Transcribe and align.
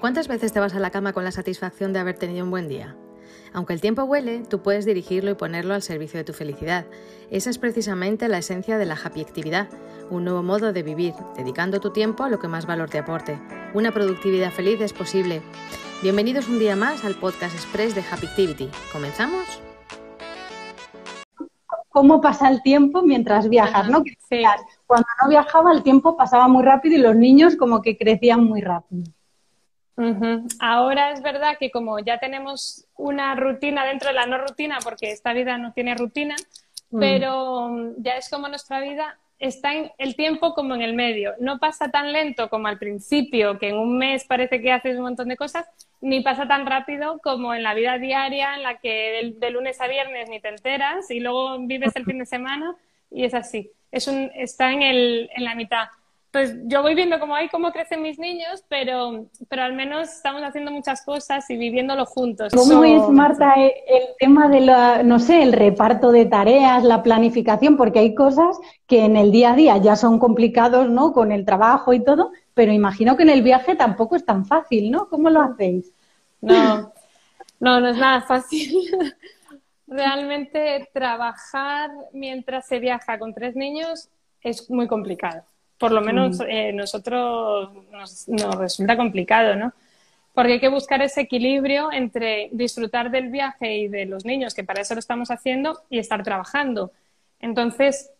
¿Cuántas 0.00 0.28
veces 0.28 0.52
te 0.52 0.60
vas 0.60 0.74
a 0.74 0.80
la 0.80 0.90
cama 0.90 1.12
con 1.12 1.24
la 1.24 1.32
satisfacción 1.32 1.92
de 1.92 1.98
haber 1.98 2.18
tenido 2.18 2.44
un 2.44 2.50
buen 2.50 2.68
día? 2.68 2.96
Aunque 3.52 3.72
el 3.72 3.80
tiempo 3.80 4.04
huele, 4.04 4.42
tú 4.48 4.62
puedes 4.62 4.84
dirigirlo 4.84 5.30
y 5.30 5.34
ponerlo 5.34 5.74
al 5.74 5.82
servicio 5.82 6.18
de 6.18 6.24
tu 6.24 6.32
felicidad. 6.32 6.86
Esa 7.30 7.50
es 7.50 7.58
precisamente 7.58 8.28
la 8.28 8.38
esencia 8.38 8.76
de 8.76 8.84
la 8.84 8.98
happy 9.02 9.22
actividad, 9.22 9.68
un 10.10 10.24
nuevo 10.24 10.42
modo 10.42 10.72
de 10.72 10.82
vivir, 10.82 11.14
dedicando 11.36 11.80
tu 11.80 11.90
tiempo 11.90 12.24
a 12.24 12.28
lo 12.28 12.38
que 12.38 12.48
más 12.48 12.66
valor 12.66 12.90
te 12.90 12.98
aporte. 12.98 13.40
Una 13.72 13.92
productividad 13.92 14.50
feliz 14.50 14.80
es 14.80 14.92
posible. 14.92 15.40
Bienvenidos 16.02 16.48
un 16.48 16.58
día 16.58 16.76
más 16.76 17.04
al 17.04 17.14
podcast 17.14 17.54
express 17.54 17.94
de 17.94 18.02
Happy 18.02 18.26
Activity. 18.26 18.68
¿Comenzamos? 18.92 19.62
cómo 21.94 22.20
pasa 22.20 22.48
el 22.48 22.60
tiempo 22.60 23.02
mientras 23.02 23.48
viajas, 23.48 23.88
¿no? 23.88 24.02
Cuando 24.84 25.06
no 25.22 25.28
viajaba 25.28 25.70
el 25.70 25.84
tiempo 25.84 26.16
pasaba 26.16 26.48
muy 26.48 26.64
rápido 26.64 26.96
y 26.96 26.98
los 26.98 27.14
niños 27.14 27.54
como 27.54 27.82
que 27.82 27.96
crecían 27.96 28.42
muy 28.42 28.60
rápido. 28.62 29.04
Ahora 30.58 31.12
es 31.12 31.22
verdad 31.22 31.56
que 31.58 31.70
como 31.70 31.98
ya 32.00 32.18
tenemos 32.18 32.86
una 32.96 33.34
rutina 33.34 33.84
dentro 33.84 34.08
de 34.08 34.14
la 34.14 34.26
no 34.26 34.38
rutina, 34.38 34.78
porque 34.82 35.10
esta 35.10 35.32
vida 35.32 35.56
no 35.58 35.72
tiene 35.72 35.94
rutina, 35.94 36.34
mm. 36.90 36.98
pero 36.98 37.94
ya 37.98 38.16
es 38.16 38.28
como 38.28 38.48
nuestra 38.48 38.80
vida 38.80 39.18
está 39.38 39.74
en 39.74 39.90
el 39.98 40.16
tiempo 40.16 40.54
como 40.54 40.74
en 40.74 40.82
el 40.82 40.94
medio. 40.94 41.34
No 41.38 41.58
pasa 41.58 41.90
tan 41.90 42.12
lento 42.12 42.48
como 42.48 42.68
al 42.68 42.78
principio, 42.78 43.58
que 43.58 43.68
en 43.68 43.76
un 43.76 43.98
mes 43.98 44.24
parece 44.24 44.60
que 44.60 44.72
haces 44.72 44.96
un 44.96 45.02
montón 45.02 45.28
de 45.28 45.36
cosas, 45.36 45.66
ni 46.00 46.20
pasa 46.20 46.46
tan 46.46 46.66
rápido 46.66 47.18
como 47.22 47.54
en 47.54 47.62
la 47.62 47.74
vida 47.74 47.98
diaria, 47.98 48.54
en 48.56 48.62
la 48.62 48.78
que 48.78 49.34
de, 49.36 49.50
lunes 49.50 49.80
a 49.80 49.86
viernes 49.86 50.28
ni 50.28 50.40
te 50.40 50.48
enteras 50.48 51.10
y 51.10 51.20
luego 51.20 51.58
vives 51.60 51.94
el 51.96 52.04
fin 52.04 52.18
de 52.18 52.26
semana 52.26 52.74
y 53.10 53.24
es 53.24 53.34
así. 53.34 53.70
Es 53.90 54.08
un, 54.08 54.30
está 54.34 54.72
en, 54.72 54.82
el, 54.82 55.30
en 55.34 55.44
la 55.44 55.54
mitad 55.54 55.88
pues 56.34 56.56
yo 56.64 56.82
voy 56.82 56.96
viendo 56.96 57.20
cómo 57.20 57.36
hay 57.36 57.48
cómo 57.48 57.70
crecen 57.70 58.02
mis 58.02 58.18
niños, 58.18 58.64
pero, 58.68 59.26
pero 59.48 59.62
al 59.62 59.72
menos 59.72 60.08
estamos 60.08 60.42
haciendo 60.42 60.72
muchas 60.72 61.04
cosas 61.04 61.48
y 61.48 61.56
viviéndolo 61.56 62.04
juntos. 62.06 62.52
¿Cómo 62.52 62.82
es, 62.82 63.08
Marta, 63.08 63.54
eh, 63.56 63.72
el 63.86 64.02
tema 64.18 64.48
de 64.48 64.58
la, 64.62 65.04
no 65.04 65.20
sé, 65.20 65.44
el 65.44 65.52
reparto 65.52 66.10
de 66.10 66.26
tareas, 66.26 66.82
la 66.82 67.04
planificación? 67.04 67.76
Porque 67.76 68.00
hay 68.00 68.16
cosas 68.16 68.58
que 68.88 69.04
en 69.04 69.16
el 69.16 69.30
día 69.30 69.52
a 69.52 69.54
día 69.54 69.76
ya 69.76 69.94
son 69.94 70.18
complicados, 70.18 70.90
¿no? 70.90 71.12
Con 71.12 71.30
el 71.30 71.44
trabajo 71.44 71.92
y 71.92 72.02
todo, 72.02 72.32
pero 72.52 72.72
imagino 72.72 73.16
que 73.16 73.22
en 73.22 73.30
el 73.30 73.42
viaje 73.42 73.76
tampoco 73.76 74.16
es 74.16 74.24
tan 74.24 74.44
fácil, 74.44 74.90
¿no? 74.90 75.06
¿Cómo 75.08 75.30
lo 75.30 75.40
hacéis? 75.40 75.92
No, 76.40 76.92
no, 77.60 77.78
no 77.78 77.88
es 77.90 77.96
nada 77.96 78.22
fácil. 78.22 78.90
Realmente 79.86 80.90
trabajar 80.92 81.92
mientras 82.12 82.66
se 82.66 82.80
viaja 82.80 83.20
con 83.20 83.32
tres 83.32 83.54
niños 83.54 84.08
es 84.42 84.68
muy 84.68 84.88
complicado 84.88 85.44
por 85.78 85.92
lo 85.92 86.00
menos 86.00 86.38
mm. 86.38 86.42
eh, 86.48 86.72
nosotros 86.72 87.70
nos, 87.90 88.56
resulta 88.56 88.96
complicado, 88.96 89.56
¿no? 89.56 89.72
Porque 90.32 90.54
hay 90.54 90.60
que 90.60 90.68
buscar 90.68 91.00
ese 91.02 91.22
equilibrio 91.22 91.92
entre 91.92 92.48
disfrutar 92.52 93.10
del 93.10 93.28
viaje 93.28 93.76
y 93.76 93.88
de 93.88 94.06
los 94.06 94.24
niños, 94.24 94.54
que 94.54 94.64
para 94.64 94.80
eso 94.80 94.94
lo 94.94 95.00
estamos 95.00 95.30
haciendo, 95.30 95.82
y 95.90 95.98
estar 95.98 96.22
trabajando. 96.24 96.92
Entonces, 97.38 98.10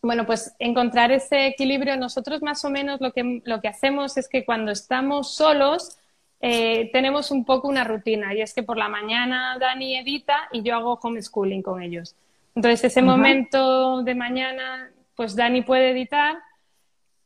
bueno, 0.00 0.26
pues 0.26 0.54
encontrar 0.58 1.12
ese 1.12 1.46
equilibrio, 1.46 1.96
nosotros 1.96 2.42
más 2.42 2.64
o 2.64 2.70
menos 2.70 3.00
lo 3.00 3.12
que, 3.12 3.42
lo 3.44 3.60
que 3.60 3.68
hacemos 3.68 4.16
es 4.16 4.28
que 4.28 4.44
cuando 4.44 4.72
estamos 4.72 5.34
solos, 5.34 5.98
eh, 6.40 6.90
tenemos 6.92 7.30
un 7.30 7.44
poco 7.44 7.68
una 7.68 7.84
rutina, 7.84 8.34
y 8.34 8.40
es 8.40 8.52
que 8.52 8.64
por 8.64 8.76
la 8.76 8.88
mañana 8.88 9.56
Dani 9.60 9.96
edita 9.96 10.48
y 10.50 10.62
yo 10.62 10.74
hago 10.74 10.98
homeschooling 11.00 11.62
con 11.62 11.80
ellos. 11.80 12.16
Entonces, 12.56 12.84
ese 12.84 13.02
momento 13.02 14.02
de 14.02 14.14
mañana, 14.14 14.90
pues 15.14 15.36
Dani 15.36 15.62
puede 15.62 15.90
editar 15.90 16.36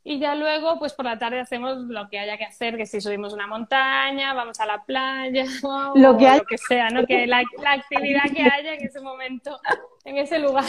y 0.08 0.20
ya 0.20 0.36
luego, 0.36 0.78
pues 0.78 0.92
por 0.92 1.04
la 1.04 1.18
tarde 1.18 1.40
hacemos 1.40 1.78
lo 1.78 2.08
que 2.08 2.20
haya 2.20 2.38
que 2.38 2.44
hacer, 2.44 2.76
que 2.76 2.86
si 2.86 3.00
subimos 3.00 3.32
una 3.32 3.48
montaña, 3.48 4.34
vamos 4.34 4.60
a 4.60 4.66
la 4.66 4.84
playa, 4.84 5.44
lo 5.96 6.16
que, 6.16 6.36
lo 6.36 6.44
que 6.44 6.58
sea, 6.58 6.90
¿no? 6.90 7.04
Que 7.04 7.26
la, 7.26 7.42
actividad 7.64 8.22
que 8.32 8.42
haya 8.42 8.74
en 8.74 8.86
ese 8.86 9.00
momento, 9.00 9.58
en 10.04 10.18
ese 10.18 10.38
lugar. 10.38 10.64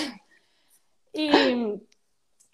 Y, 1.14 1.30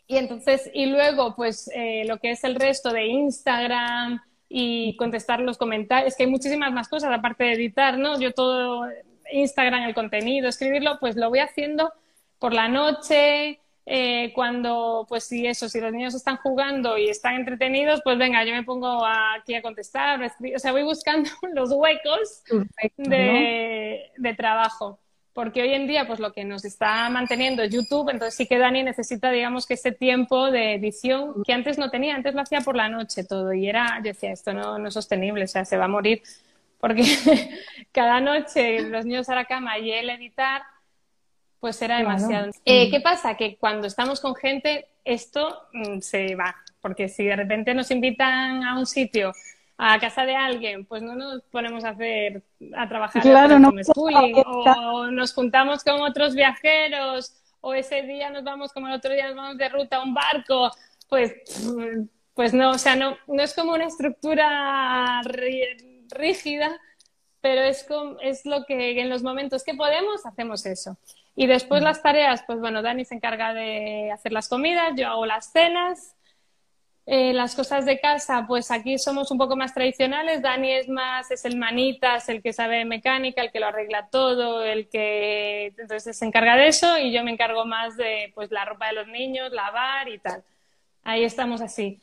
y 0.08 0.18
entonces, 0.18 0.70
y 0.74 0.88
luego, 0.88 1.38
pues 1.38 1.72
eh, 1.74 2.04
lo 2.06 2.18
que 2.18 2.32
es 2.32 2.44
el 2.44 2.56
resto 2.56 2.92
de 2.92 3.06
Instagram 3.06 4.22
y 4.50 4.98
contestar 4.98 5.40
los 5.40 5.58
comentarios, 5.58 6.10
es 6.10 6.18
que 6.18 6.24
hay 6.24 6.30
muchísimas 6.30 6.74
más 6.74 6.90
cosas 6.90 7.14
aparte 7.14 7.46
de 7.46 7.54
editar, 7.54 7.98
¿no? 7.98 8.20
Yo 8.20 8.34
todo 8.34 8.90
Instagram, 9.32 9.84
el 9.84 9.96
contenido, 9.96 10.50
escribirlo, 10.50 10.98
pues 11.00 11.16
lo 11.16 11.30
voy 11.30 11.40
haciendo 11.40 11.94
por 12.40 12.54
la 12.54 12.68
noche, 12.68 13.62
eh, 13.86 14.32
cuando, 14.34 15.06
pues 15.10 15.26
si 15.26 15.46
eso, 15.46 15.68
si 15.68 15.82
los 15.82 15.92
niños 15.92 16.16
están 16.16 16.38
jugando 16.38 16.98
y 16.98 17.10
están 17.10 17.36
entretenidos, 17.36 18.02
pues 18.04 18.18
venga, 18.18 18.46
yo 18.46 18.54
me 18.54 18.64
pongo 18.64 19.06
aquí 19.06 19.56
a 19.56 19.62
contestar, 19.62 20.22
o 20.24 20.60
sea, 20.60 20.72
voy 20.72 20.84
buscando 20.84 21.30
los 21.54 21.72
huecos 21.72 22.44
de, 22.98 24.36
trabajo. 24.38 25.00
Porque 25.34 25.64
hoy 25.64 25.74
en 25.74 25.88
día, 25.88 26.06
pues 26.06 26.20
lo 26.20 26.32
que 26.32 26.46
nos 26.46 26.64
está 26.64 27.10
manteniendo 27.10 27.66
YouTube, 27.66 28.12
entonces 28.12 28.36
sí 28.36 28.46
que 28.46 28.60
Dani 28.60 28.84
necesita, 28.84 29.32
digamos, 29.32 29.66
que 29.66 29.74
ese 29.74 29.92
tiempo 29.92 30.52
de 30.52 30.76
edición 30.76 31.44
que 31.44 31.54
antes 31.54 31.80
no 31.80 31.90
tenía, 31.90 32.14
antes 32.14 32.36
lo 32.36 32.42
hacía 32.42 32.62
por 32.62 32.76
la 32.76 32.88
noche 32.88 33.24
todo 33.24 33.52
y 33.52 33.68
era, 33.68 33.98
yo 33.98 34.12
decía, 34.12 34.32
esto 34.32 34.54
no, 34.54 34.78
no 34.78 34.90
es 34.90 34.94
sostenible, 34.94 35.46
o 35.46 35.48
sea, 35.48 35.66
se 35.66 35.76
va 35.76 35.86
a 35.86 35.88
morir 35.88 36.22
porque 36.84 37.04
cada 37.94 38.20
noche 38.20 38.82
los 38.82 39.06
niños 39.06 39.30
a 39.30 39.36
la 39.36 39.46
cama 39.46 39.80
y 39.80 39.90
él 39.94 40.10
editar, 40.10 40.64
pues 41.64 41.82
era 41.82 42.00
demasiado. 42.00 42.52
Eh, 42.66 42.92
¿Qué 42.92 43.00
pasa? 43.00 43.38
Que 43.38 43.56
cuando 43.56 43.88
estamos 43.88 44.20
con 44.20 44.36
gente, 44.36 44.86
esto 45.06 45.62
mm, 45.72 46.00
se 46.00 46.36
va. 46.36 46.54
Porque 46.82 47.08
si 47.08 47.24
de 47.24 47.38
repente 47.38 47.74
nos 47.74 47.90
invitan 47.90 48.66
a 48.66 48.78
un 48.78 48.86
sitio, 48.86 49.32
a 49.78 49.98
casa 49.98 50.26
de 50.26 50.36
alguien, 50.36 50.84
pues 50.84 51.02
no 51.02 51.16
nos 51.16 51.42
ponemos 51.44 51.86
a 51.86 51.92
hacer, 51.92 52.44
a 52.76 52.90
trabajar 52.90 53.22
claro, 53.22 53.60
no, 53.60 53.72
o 53.96 55.08
nos 55.08 55.34
juntamos 55.34 55.86
con 55.86 56.02
otros 56.02 56.36
viajeros, 56.36 57.34
o 57.62 57.74
ese 57.74 58.02
día 58.02 58.30
nos 58.30 58.44
vamos, 58.44 58.74
como 58.74 58.90
el 58.90 58.96
otro 58.96 59.14
día 59.14 59.28
nos 59.28 59.38
vamos 59.38 59.58
de 59.58 59.70
ruta 59.70 59.96
a 59.96 60.04
un 60.04 60.14
barco, 60.14 60.70
pues, 61.08 61.32
pues 62.34 62.54
no, 62.54 62.72
o 62.72 62.78
sea, 62.78 62.98
no, 62.98 63.16
no 63.26 63.42
es 63.42 63.56
como 63.56 63.72
una 63.72 63.86
estructura 63.86 65.22
rígida, 66.10 66.78
pero 67.40 67.62
es, 67.62 67.88
es 68.22 68.46
lo 68.46 68.66
que 68.66 69.00
en 69.00 69.10
los 69.10 69.24
momentos 69.24 69.64
que 69.64 69.76
podemos 69.76 70.26
hacemos 70.26 70.66
eso. 70.66 70.98
Y 71.36 71.48
después 71.48 71.82
las 71.82 72.02
tareas, 72.02 72.44
pues 72.46 72.60
bueno, 72.60 72.82
Dani 72.82 73.06
se 73.06 73.16
encarga 73.16 73.54
de 73.54 74.12
hacer 74.12 74.32
las 74.32 74.48
comidas, 74.48 74.94
yo 74.96 75.08
hago 75.08 75.26
las 75.26 75.52
cenas. 75.52 76.16
Eh, 77.06 77.34
las 77.34 77.54
cosas 77.54 77.86
de 77.86 78.00
casa, 78.00 78.46
pues 78.48 78.72
aquí 78.72 78.98
somos 78.98 79.30
un 79.30 79.38
poco 79.38 79.58
más 79.58 79.74
tradicionales. 79.74 80.42
Dani 80.42 80.72
es 80.72 80.88
más, 80.88 81.32
es 81.32 81.44
el 81.44 81.58
manitas, 81.58 82.30
el 82.30 82.42
que 82.42 82.54
sabe 82.54 82.86
mecánica, 82.86 83.42
el 83.42 83.52
que 83.52 83.60
lo 83.60 83.68
arregla 83.68 84.08
todo, 84.10 84.64
el 84.64 84.88
que 84.88 85.74
entonces 85.78 86.18
se 86.18 86.26
encarga 86.26 86.56
de 86.56 86.68
eso 86.68 86.98
y 86.98 87.12
yo 87.12 87.24
me 87.26 87.32
encargo 87.32 87.66
más 87.66 87.98
de 87.98 88.32
pues 88.34 88.52
la 88.52 88.64
ropa 88.64 88.88
de 88.88 88.94
los 88.94 89.08
niños, 89.08 89.52
lavar 89.52 90.08
y 90.08 90.20
tal. 90.20 90.44
Ahí 91.04 91.26
estamos 91.26 91.62
así. 91.62 92.00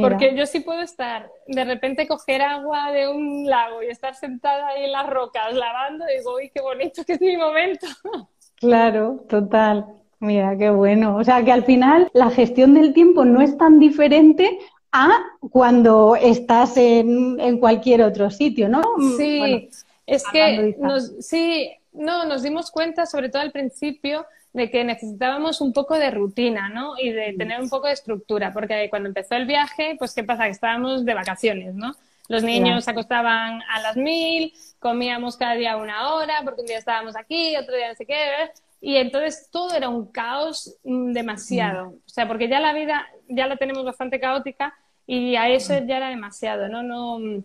Porque 0.00 0.34
yo 0.34 0.46
sí 0.46 0.60
puedo 0.60 0.80
estar, 0.80 1.30
de 1.46 1.64
repente 1.64 2.08
coger 2.08 2.42
agua 2.42 2.90
de 2.90 3.06
un 3.06 3.48
lago 3.48 3.84
y 3.84 3.86
estar 3.86 4.16
sentada 4.16 4.66
ahí 4.68 4.84
en 4.84 4.90
las 4.90 5.06
rocas 5.06 5.54
lavando 5.54 6.04
y 6.08 6.18
digo, 6.18 6.34
uy, 6.34 6.50
qué 6.52 6.60
bonito 6.60 7.04
que 7.04 7.12
es 7.12 7.20
mi 7.20 7.36
momento. 7.36 7.86
Claro, 8.56 9.24
total. 9.28 9.86
Mira, 10.18 10.56
qué 10.56 10.70
bueno. 10.70 11.16
O 11.16 11.24
sea, 11.24 11.44
que 11.44 11.52
al 11.52 11.64
final 11.64 12.08
la 12.14 12.30
gestión 12.30 12.74
del 12.74 12.92
tiempo 12.92 13.24
no 13.24 13.40
es 13.40 13.56
tan 13.58 13.78
diferente 13.78 14.58
a 14.92 15.10
cuando 15.50 16.16
estás 16.16 16.76
en, 16.76 17.38
en 17.38 17.58
cualquier 17.58 18.02
otro 18.02 18.30
sitio, 18.30 18.68
¿no? 18.68 18.82
Sí, 19.16 19.68
es 20.06 20.24
que 20.32 20.74
nos, 20.78 21.12
sí, 21.20 21.70
no, 21.92 22.24
nos 22.24 22.42
dimos 22.42 22.70
cuenta, 22.70 23.04
sobre 23.04 23.28
todo 23.28 23.42
al 23.42 23.52
principio, 23.52 24.24
de 24.54 24.70
que 24.70 24.84
necesitábamos 24.84 25.60
un 25.60 25.74
poco 25.74 25.98
de 25.98 26.10
rutina, 26.10 26.70
¿no? 26.70 26.98
Y 26.98 27.10
de 27.10 27.34
tener 27.34 27.60
un 27.60 27.68
poco 27.68 27.88
de 27.88 27.92
estructura, 27.92 28.54
porque 28.54 28.88
cuando 28.88 29.08
empezó 29.08 29.34
el 29.34 29.46
viaje, 29.46 29.96
pues 29.98 30.14
¿qué 30.14 30.24
pasa? 30.24 30.44
Que 30.44 30.50
estábamos 30.50 31.04
de 31.04 31.12
vacaciones, 31.12 31.74
¿no? 31.74 31.94
Los 32.28 32.42
niños 32.42 32.84
se 32.84 32.90
acostaban 32.90 33.62
a 33.62 33.80
las 33.80 33.96
mil, 33.96 34.52
comíamos 34.78 35.36
cada 35.36 35.54
día 35.54 35.76
una 35.76 36.14
hora, 36.14 36.40
porque 36.44 36.62
un 36.62 36.66
día 36.66 36.78
estábamos 36.78 37.16
aquí, 37.16 37.56
otro 37.56 37.76
día 37.76 37.88
no 37.88 37.94
sé 37.94 38.06
qué, 38.06 38.50
y 38.80 38.96
entonces 38.96 39.48
todo 39.50 39.74
era 39.74 39.88
un 39.88 40.10
caos 40.12 40.76
mm, 40.84 41.12
demasiado. 41.12 41.88
O 41.88 42.08
sea, 42.08 42.28
porque 42.28 42.48
ya 42.48 42.60
la 42.60 42.72
vida 42.72 43.06
ya 43.28 43.46
la 43.46 43.56
tenemos 43.56 43.84
bastante 43.84 44.20
caótica 44.20 44.74
y 45.06 45.36
a 45.36 45.48
eso 45.48 45.74
ya 45.86 45.96
era 45.98 46.08
demasiado, 46.08 46.68
¿no? 46.68 46.82
No, 46.82 47.42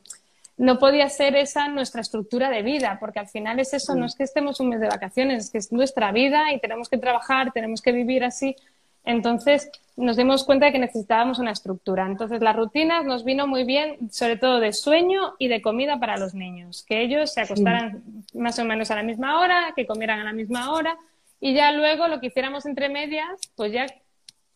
no 0.57 0.79
podía 0.79 1.09
ser 1.09 1.35
esa 1.35 1.67
nuestra 1.67 2.01
estructura 2.01 2.49
de 2.49 2.61
vida, 2.61 2.97
porque 2.99 3.19
al 3.19 3.27
final 3.27 3.59
es 3.59 3.73
eso, 3.73 3.95
no 3.95 4.05
es 4.05 4.15
que 4.15 4.23
estemos 4.23 4.59
un 4.59 4.69
mes 4.69 4.79
de 4.79 4.87
vacaciones, 4.87 5.45
es 5.45 5.51
que 5.51 5.57
es 5.57 5.71
nuestra 5.71 6.11
vida 6.11 6.53
y 6.53 6.59
tenemos 6.59 6.89
que 6.89 6.97
trabajar, 6.97 7.51
tenemos 7.51 7.81
que 7.81 7.91
vivir 7.91 8.23
así. 8.23 8.55
Entonces 9.03 9.69
nos 9.97 10.17
dimos 10.17 10.43
cuenta 10.43 10.67
de 10.67 10.71
que 10.71 10.79
necesitábamos 10.79 11.39
una 11.39 11.51
estructura. 11.51 12.05
Entonces 12.05 12.41
las 12.41 12.55
rutinas 12.55 13.05
nos 13.05 13.23
vino 13.23 13.47
muy 13.47 13.63
bien, 13.63 14.11
sobre 14.11 14.37
todo 14.37 14.59
de 14.59 14.73
sueño 14.73 15.35
y 15.37 15.47
de 15.47 15.61
comida 15.61 15.99
para 15.99 16.17
los 16.17 16.33
niños, 16.33 16.83
que 16.87 17.01
ellos 17.01 17.33
se 17.33 17.41
acostaran 17.41 18.03
más 18.33 18.57
o 18.59 18.65
menos 18.65 18.91
a 18.91 18.95
la 18.95 19.03
misma 19.03 19.39
hora, 19.39 19.73
que 19.75 19.85
comieran 19.85 20.19
a 20.19 20.23
la 20.23 20.33
misma 20.33 20.71
hora 20.71 20.97
y 21.39 21.53
ya 21.53 21.71
luego 21.71 22.07
lo 22.07 22.19
que 22.19 22.27
hiciéramos 22.27 22.65
entre 22.65 22.89
medias, 22.89 23.41
pues 23.55 23.71
ya 23.71 23.87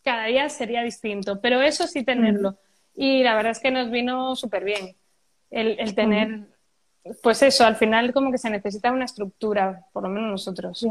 cada 0.04 0.26
día 0.26 0.48
sería 0.48 0.82
distinto. 0.82 1.40
Pero 1.40 1.60
eso 1.60 1.86
sí 1.86 2.04
tenerlo. 2.04 2.56
Y 2.94 3.22
la 3.22 3.34
verdad 3.34 3.52
es 3.52 3.60
que 3.60 3.70
nos 3.70 3.90
vino 3.90 4.36
súper 4.36 4.64
bien. 4.64 4.96
el, 5.50 5.94
tener, 5.94 6.46
pues 7.22 7.42
eso, 7.42 7.64
al 7.64 7.76
final 7.76 8.12
como 8.12 8.30
que 8.30 8.38
se 8.38 8.50
necesita 8.50 8.92
una 8.92 9.04
estructura, 9.04 9.84
por 9.92 10.04
lo 10.04 10.08
menos 10.08 10.30
nosotros. 10.30 10.86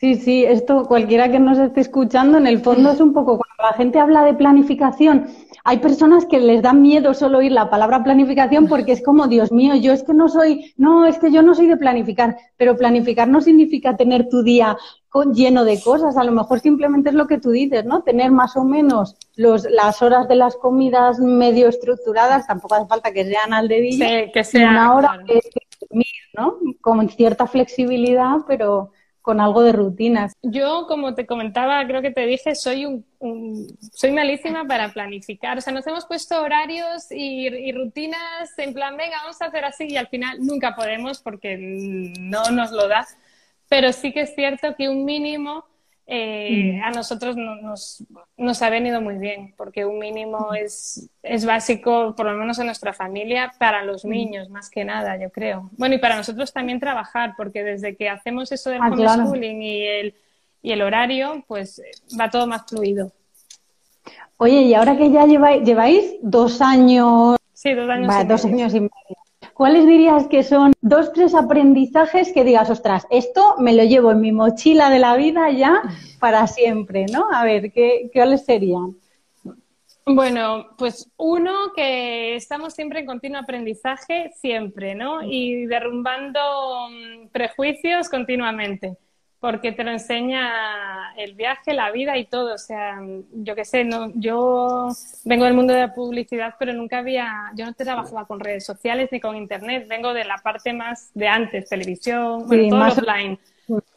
Sí, 0.00 0.14
sí, 0.14 0.44
esto 0.46 0.86
cualquiera 0.86 1.30
que 1.30 1.38
nos 1.38 1.58
esté 1.58 1.82
escuchando, 1.82 2.38
en 2.38 2.46
el 2.46 2.60
fondo 2.60 2.90
es 2.90 3.00
un 3.02 3.12
poco 3.12 3.36
cuando 3.36 3.70
la 3.70 3.76
gente 3.76 3.98
habla 3.98 4.24
de 4.24 4.32
planificación, 4.32 5.26
hay 5.62 5.76
personas 5.76 6.24
que 6.24 6.40
les 6.40 6.62
da 6.62 6.72
miedo 6.72 7.12
solo 7.12 7.36
oír 7.36 7.52
la 7.52 7.68
palabra 7.68 8.02
planificación 8.02 8.66
porque 8.66 8.92
es 8.92 9.02
como, 9.04 9.28
Dios 9.28 9.52
mío, 9.52 9.74
yo 9.74 9.92
es 9.92 10.02
que 10.02 10.14
no 10.14 10.30
soy, 10.30 10.72
no, 10.78 11.04
es 11.04 11.18
que 11.18 11.30
yo 11.30 11.42
no 11.42 11.54
soy 11.54 11.66
de 11.66 11.76
planificar, 11.76 12.34
pero 12.56 12.78
planificar 12.78 13.28
no 13.28 13.42
significa 13.42 13.94
tener 13.94 14.30
tu 14.30 14.42
día 14.42 14.78
con, 15.10 15.34
lleno 15.34 15.66
de 15.66 15.78
cosas, 15.82 16.16
a 16.16 16.24
lo 16.24 16.32
mejor 16.32 16.60
simplemente 16.60 17.10
es 17.10 17.14
lo 17.14 17.26
que 17.26 17.36
tú 17.36 17.50
dices, 17.50 17.84
¿no? 17.84 18.02
Tener 18.02 18.30
más 18.30 18.56
o 18.56 18.64
menos 18.64 19.16
los, 19.36 19.64
las 19.64 20.00
horas 20.00 20.28
de 20.28 20.36
las 20.36 20.56
comidas 20.56 21.18
medio 21.18 21.68
estructuradas, 21.68 22.46
tampoco 22.46 22.76
hace 22.76 22.86
falta 22.86 23.12
que 23.12 23.26
sean 23.26 23.52
al 23.52 23.68
dedillo, 23.68 24.06
sí, 24.06 24.30
que 24.32 24.44
sea 24.44 24.70
una 24.70 24.94
hora 24.94 25.20
que 25.26 25.42
dormir, 25.78 26.06
¿no? 26.34 26.56
Con 26.80 27.06
cierta 27.10 27.46
flexibilidad, 27.46 28.36
pero 28.48 28.92
con 29.22 29.40
algo 29.40 29.62
de 29.62 29.72
rutinas. 29.72 30.32
Yo, 30.42 30.86
como 30.88 31.14
te 31.14 31.26
comentaba, 31.26 31.86
creo 31.86 32.02
que 32.02 32.10
te 32.10 32.26
dije, 32.26 32.54
soy 32.54 32.86
un, 32.86 33.04
soy 33.92 34.12
malísima 34.12 34.64
para 34.66 34.92
planificar. 34.92 35.58
O 35.58 35.60
sea, 35.60 35.72
nos 35.72 35.86
hemos 35.86 36.06
puesto 36.06 36.40
horarios 36.40 37.10
y, 37.10 37.48
y, 37.48 37.72
rutinas 37.72 38.58
en 38.58 38.72
plan, 38.72 38.96
venga, 38.96 39.16
vamos 39.22 39.40
a 39.42 39.46
hacer 39.46 39.64
así 39.64 39.84
y 39.88 39.96
al 39.96 40.08
final 40.08 40.38
nunca 40.40 40.74
podemos 40.74 41.20
porque 41.20 41.56
no 41.58 42.44
nos 42.50 42.70
lo 42.70 42.88
da. 42.88 43.06
Pero 43.68 43.92
sí 43.92 44.12
que 44.12 44.22
es 44.22 44.34
cierto 44.34 44.74
que 44.76 44.88
un 44.88 45.04
mínimo 45.04 45.64
eh, 46.12 46.74
mm. 46.74 46.82
a 46.82 46.90
nosotros 46.90 47.36
nos, 47.36 48.02
nos, 48.36 48.62
ha 48.62 48.68
venido 48.68 49.00
muy 49.00 49.16
bien, 49.16 49.54
porque 49.56 49.84
un 49.84 50.00
mínimo 50.00 50.52
es, 50.54 51.08
es 51.22 51.46
básico, 51.46 52.16
por 52.16 52.26
lo 52.26 52.36
menos 52.36 52.58
en 52.58 52.66
nuestra 52.66 52.92
familia, 52.92 53.52
para 53.60 53.84
los 53.84 54.04
mm. 54.04 54.08
niños, 54.08 54.50
más 54.50 54.70
que 54.70 54.84
nada, 54.84 55.16
yo 55.16 55.30
creo. 55.30 55.70
Bueno, 55.78 55.94
y 55.94 55.98
para 55.98 56.16
nosotros 56.16 56.52
también 56.52 56.80
trabajar, 56.80 57.34
porque 57.36 57.62
desde 57.62 57.94
que 57.94 58.08
hacemos 58.08 58.50
eso 58.50 58.70
del 58.70 58.80
ah, 58.82 58.88
homeschooling 58.88 59.62
y, 59.62 59.86
el, 59.86 60.14
y 60.62 60.72
el 60.72 60.82
horario, 60.82 61.44
pues 61.46 61.80
va 62.18 62.28
todo 62.28 62.48
más 62.48 62.66
fluido. 62.66 63.12
Oye, 64.36 64.62
y 64.62 64.74
ahora 64.74 64.96
que 64.96 65.12
ya 65.12 65.26
lleváis, 65.26 65.62
lleváis 65.62 66.14
dos 66.22 66.60
años. 66.60 67.36
Sí, 67.52 67.72
dos 67.72 67.88
años. 67.88 68.12
dos 68.26 68.44
años 68.46 68.74
y 68.74 68.80
medio. 68.80 69.19
¿Cuáles 69.60 69.86
dirías 69.86 70.26
que 70.26 70.42
son 70.42 70.72
dos, 70.80 71.12
tres 71.12 71.34
aprendizajes 71.34 72.32
que 72.32 72.44
digas, 72.44 72.70
ostras, 72.70 73.06
esto 73.10 73.56
me 73.58 73.74
lo 73.74 73.84
llevo 73.84 74.10
en 74.10 74.22
mi 74.22 74.32
mochila 74.32 74.88
de 74.88 74.98
la 74.98 75.14
vida 75.18 75.50
ya 75.50 75.82
para 76.18 76.46
siempre, 76.46 77.04
¿no? 77.12 77.28
A 77.30 77.44
ver, 77.44 77.70
¿qué, 77.70 78.10
cuáles 78.10 78.46
serían? 78.46 78.96
Bueno, 80.06 80.68
pues 80.78 81.12
uno, 81.18 81.52
que 81.76 82.36
estamos 82.36 82.72
siempre 82.72 83.00
en 83.00 83.06
continuo 83.06 83.38
aprendizaje, 83.38 84.32
siempre, 84.34 84.94
¿no? 84.94 85.22
Y 85.22 85.66
derrumbando 85.66 86.40
mm, 86.88 87.28
prejuicios 87.28 88.08
continuamente 88.08 88.96
porque 89.40 89.72
te 89.72 89.84
lo 89.84 89.90
enseña 89.90 91.14
el 91.16 91.34
viaje, 91.34 91.72
la 91.72 91.90
vida 91.90 92.18
y 92.18 92.26
todo. 92.26 92.54
O 92.54 92.58
sea, 92.58 93.00
yo 93.32 93.54
qué 93.54 93.64
sé, 93.64 93.84
no, 93.84 94.12
yo 94.14 94.88
vengo 95.24 95.46
del 95.46 95.54
mundo 95.54 95.72
de 95.72 95.80
la 95.80 95.94
publicidad, 95.94 96.54
pero 96.58 96.74
nunca 96.74 96.98
había, 96.98 97.50
yo 97.56 97.64
no 97.64 97.72
trabajaba 97.72 98.26
con 98.26 98.38
redes 98.38 98.66
sociales 98.66 99.08
ni 99.10 99.18
con 99.18 99.36
internet, 99.36 99.86
vengo 99.88 100.12
de 100.12 100.24
la 100.24 100.36
parte 100.38 100.74
más 100.74 101.10
de 101.14 101.26
antes, 101.26 101.70
televisión, 101.70 102.46
bueno, 102.46 102.68
todo 102.68 102.88
offline. 102.88 103.38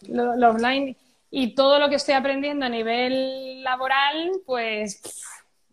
Lo, 0.08 0.50
offline 0.50 0.96
y 1.30 1.56
todo 1.56 1.80
lo 1.80 1.90
que 1.90 1.96
estoy 1.96 2.14
aprendiendo 2.14 2.66
a 2.66 2.70
nivel 2.70 3.64
laboral, 3.64 4.32
pues 4.46 5.02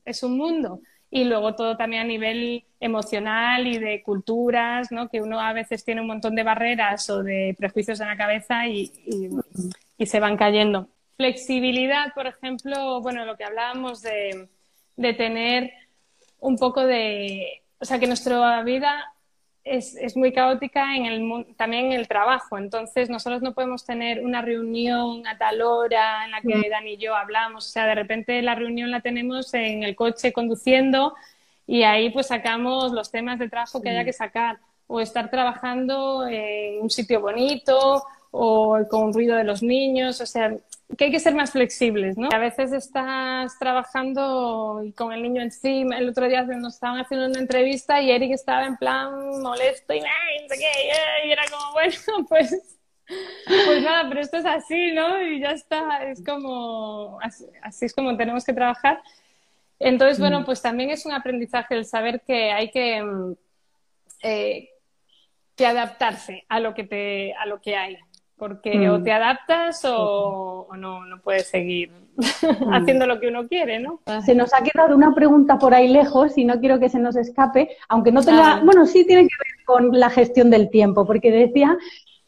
es 0.04 0.22
un 0.24 0.36
mundo 0.36 0.80
y 1.10 1.24
luego 1.24 1.54
todo 1.54 1.76
también 1.76 2.02
a 2.02 2.06
nivel 2.06 2.64
emocional 2.78 3.66
y 3.66 3.78
de 3.78 4.02
culturas, 4.02 4.92
¿no? 4.92 5.08
que 5.08 5.20
uno 5.20 5.40
a 5.40 5.52
veces 5.52 5.84
tiene 5.84 6.00
un 6.00 6.06
montón 6.06 6.34
de 6.36 6.44
barreras 6.44 7.10
o 7.10 7.22
de 7.22 7.54
prejuicios 7.58 8.00
en 8.00 8.08
la 8.08 8.16
cabeza 8.16 8.66
y, 8.66 8.92
y, 9.98 10.06
se 10.06 10.20
van 10.20 10.36
cayendo. 10.36 10.88
Flexibilidad, 11.16 12.14
por 12.14 12.26
ejemplo, 12.26 13.00
bueno, 13.02 13.24
lo 13.24 13.36
que 13.36 13.44
hablábamos 13.44 14.00
de, 14.02 14.48
de 14.96 15.12
tener 15.12 15.72
un 16.38 16.56
poco 16.56 16.86
de, 16.86 17.62
o 17.78 17.84
sea, 17.84 17.98
que 17.98 18.06
nuestra 18.06 18.62
vida 18.62 19.12
es, 19.64 19.96
es, 19.96 20.16
muy 20.16 20.32
caótica 20.32 20.96
en 20.96 21.06
el, 21.06 21.46
también 21.56 21.86
en 21.86 21.92
el 21.92 22.08
trabajo. 22.08 22.58
Entonces, 22.58 23.10
nosotros 23.10 23.42
no 23.42 23.54
podemos 23.54 23.84
tener 23.84 24.24
una 24.24 24.42
reunión 24.42 25.26
a 25.26 25.36
tal 25.36 25.60
hora 25.62 26.24
en 26.24 26.30
la 26.30 26.40
que 26.40 26.56
mm. 26.56 26.70
Dani 26.70 26.92
y 26.92 26.96
yo 26.96 27.14
hablamos. 27.14 27.66
O 27.66 27.70
sea, 27.70 27.86
de 27.86 27.94
repente 27.94 28.40
la 28.42 28.54
reunión 28.54 28.90
la 28.90 29.00
tenemos 29.00 29.52
en 29.54 29.82
el 29.82 29.94
coche 29.94 30.32
conduciendo 30.32 31.14
y 31.66 31.82
ahí 31.82 32.10
pues 32.10 32.28
sacamos 32.28 32.92
los 32.92 33.10
temas 33.10 33.38
de 33.38 33.48
trabajo 33.48 33.80
que 33.80 33.90
haya 33.90 34.04
que 34.04 34.12
sacar. 34.12 34.58
O 34.86 35.00
estar 35.00 35.30
trabajando 35.30 36.26
en 36.26 36.82
un 36.82 36.90
sitio 36.90 37.20
bonito 37.20 38.02
o 38.32 38.78
con 38.90 39.12
ruido 39.12 39.36
de 39.36 39.44
los 39.44 39.62
niños. 39.62 40.20
O 40.20 40.26
sea, 40.26 40.52
que 40.96 41.04
hay 41.04 41.10
que 41.10 41.20
ser 41.20 41.34
más 41.34 41.52
flexibles, 41.52 42.16
¿no? 42.16 42.28
A 42.32 42.38
veces 42.38 42.72
estás 42.72 43.58
trabajando 43.58 44.82
y 44.84 44.92
con 44.92 45.12
el 45.12 45.22
niño 45.22 45.42
encima. 45.42 45.98
El 45.98 46.08
otro 46.08 46.28
día 46.28 46.42
nos 46.42 46.74
estaban 46.74 46.98
haciendo 46.98 47.26
una 47.26 47.38
entrevista 47.38 48.00
y 48.00 48.10
Eric 48.10 48.32
estaba 48.32 48.66
en 48.66 48.76
plan 48.76 49.40
molesto 49.40 49.94
y, 49.94 50.00
no 50.00 50.06
sé 50.48 50.58
qué, 50.58 51.28
y 51.28 51.30
era 51.30 51.42
como, 51.50 51.72
bueno, 51.72 52.26
pues, 52.28 52.78
pues 53.46 53.82
nada, 53.82 54.08
pero 54.08 54.20
esto 54.20 54.38
es 54.38 54.46
así, 54.46 54.92
¿no? 54.92 55.22
Y 55.22 55.40
ya 55.40 55.52
está, 55.52 56.04
es 56.04 56.24
como, 56.24 57.18
así, 57.22 57.86
es 57.86 57.94
como 57.94 58.16
tenemos 58.16 58.44
que 58.44 58.52
trabajar. 58.52 59.00
Entonces, 59.78 60.18
bueno, 60.18 60.40
mm. 60.40 60.44
pues 60.44 60.60
también 60.60 60.90
es 60.90 61.06
un 61.06 61.12
aprendizaje 61.12 61.74
el 61.74 61.86
saber 61.86 62.20
que 62.22 62.52
hay 62.52 62.70
que, 62.70 63.02
mm, 63.02 63.34
eh, 64.22 64.68
que 65.56 65.66
adaptarse 65.66 66.44
a 66.48 66.60
lo 66.60 66.74
que, 66.74 66.84
te, 66.84 67.34
a 67.34 67.46
lo 67.46 67.60
que 67.60 67.76
hay 67.76 67.96
porque 68.40 68.88
o 68.88 68.98
mm. 68.98 69.04
te 69.04 69.12
adaptas 69.12 69.82
o, 69.84 70.66
no, 70.76 71.04
no, 71.04 71.20
puedes 71.20 71.48
seguir 71.48 71.92
mm. 72.16 72.72
haciendo 72.72 73.06
lo 73.06 73.20
que 73.20 73.28
uno 73.28 73.46
quiere, 73.46 73.78
¿no? 73.78 74.00
Se 74.24 74.34
nos 74.34 74.52
ha 74.54 74.62
quedado 74.62 74.96
una 74.96 75.14
pregunta 75.14 75.58
por 75.58 75.74
ahí 75.74 75.88
lejos 75.88 76.36
y 76.38 76.44
no 76.46 76.58
quiero 76.58 76.80
que 76.80 76.88
se 76.88 76.98
nos 76.98 77.16
escape, 77.16 77.68
aunque 77.88 78.10
no 78.10 78.22
tenga, 78.22 78.54
ah. 78.54 78.62
bueno, 78.64 78.86
sí 78.86 79.06
tiene 79.06 79.22
que 79.22 79.36
ver 79.38 79.64
con 79.66 80.00
la 80.00 80.08
gestión 80.08 80.50
del 80.50 80.70
tiempo, 80.70 81.06
porque 81.06 81.30
decía 81.30 81.76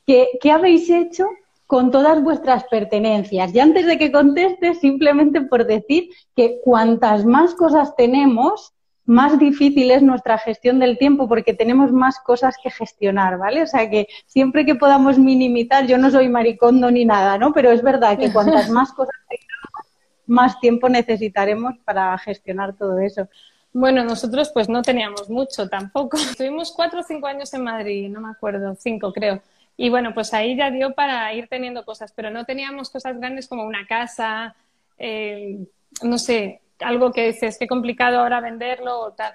que 0.06 0.28
¿qué 0.40 0.52
habéis 0.52 0.90
hecho 0.90 1.26
con 1.66 1.90
todas 1.90 2.22
vuestras 2.22 2.64
pertenencias? 2.64 3.54
Y 3.54 3.60
antes 3.60 3.86
de 3.86 3.96
que 3.96 4.12
contestes, 4.12 4.80
simplemente 4.80 5.40
por 5.40 5.66
decir 5.66 6.10
que 6.36 6.60
cuantas 6.62 7.24
más 7.24 7.54
cosas 7.54 7.96
tenemos, 7.96 8.74
más 9.04 9.38
difícil 9.38 9.90
es 9.90 10.02
nuestra 10.02 10.38
gestión 10.38 10.78
del 10.78 10.96
tiempo 10.96 11.28
porque 11.28 11.54
tenemos 11.54 11.90
más 11.92 12.20
cosas 12.20 12.56
que 12.62 12.70
gestionar, 12.70 13.36
¿vale? 13.38 13.62
O 13.62 13.66
sea 13.66 13.90
que 13.90 14.06
siempre 14.26 14.64
que 14.64 14.76
podamos 14.76 15.18
minimizar, 15.18 15.86
yo 15.86 15.98
no 15.98 16.10
soy 16.10 16.28
maricondo 16.28 16.90
ni 16.90 17.04
nada, 17.04 17.36
¿no? 17.38 17.52
Pero 17.52 17.70
es 17.72 17.82
verdad 17.82 18.18
que 18.18 18.32
cuantas 18.32 18.68
más 18.70 18.92
cosas 18.92 19.16
tengamos, 19.28 19.92
más 20.26 20.60
tiempo 20.60 20.88
necesitaremos 20.88 21.74
para 21.84 22.16
gestionar 22.18 22.76
todo 22.76 22.98
eso. 23.00 23.28
Bueno, 23.72 24.04
nosotros 24.04 24.50
pues 24.52 24.68
no 24.68 24.82
teníamos 24.82 25.28
mucho 25.28 25.68
tampoco. 25.68 26.16
Estuvimos 26.18 26.72
cuatro 26.72 27.00
o 27.00 27.02
cinco 27.02 27.26
años 27.26 27.52
en 27.54 27.64
Madrid, 27.64 28.08
no 28.08 28.20
me 28.20 28.30
acuerdo, 28.30 28.76
cinco 28.76 29.12
creo. 29.12 29.42
Y 29.76 29.88
bueno, 29.90 30.14
pues 30.14 30.32
ahí 30.34 30.56
ya 30.56 30.70
dio 30.70 30.94
para 30.94 31.32
ir 31.34 31.48
teniendo 31.48 31.84
cosas, 31.84 32.12
pero 32.14 32.30
no 32.30 32.44
teníamos 32.44 32.90
cosas 32.90 33.18
grandes 33.18 33.48
como 33.48 33.64
una 33.64 33.86
casa, 33.86 34.54
eh, 34.98 35.58
no 36.02 36.18
sé, 36.18 36.60
algo 36.84 37.12
que 37.12 37.28
dices, 37.28 37.56
qué 37.58 37.66
complicado 37.66 38.20
ahora 38.20 38.40
venderlo 38.40 39.00
o 39.00 39.12
tal. 39.12 39.34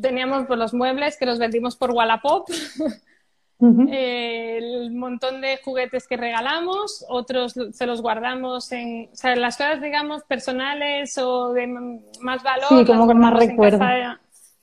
Teníamos 0.00 0.46
pues, 0.46 0.58
los 0.58 0.74
muebles 0.74 1.16
que 1.16 1.26
los 1.26 1.38
vendimos 1.38 1.76
por 1.76 1.90
Wallapop, 1.90 2.48
el 3.60 4.92
montón 4.92 5.40
de 5.40 5.58
juguetes 5.64 6.06
que 6.06 6.16
regalamos, 6.16 7.04
otros 7.08 7.54
se 7.72 7.86
los 7.86 8.00
guardamos 8.00 8.70
en, 8.72 9.08
o 9.12 9.16
sea, 9.16 9.34
las 9.34 9.56
cosas, 9.56 9.80
digamos, 9.82 10.22
personales 10.24 11.18
o 11.18 11.52
de 11.52 11.66
más 11.66 12.42
valor. 12.42 12.68
Sí, 12.68 12.84
como 12.84 13.06
con 13.06 13.18
más 13.18 13.34
recuerdo. 13.34 13.80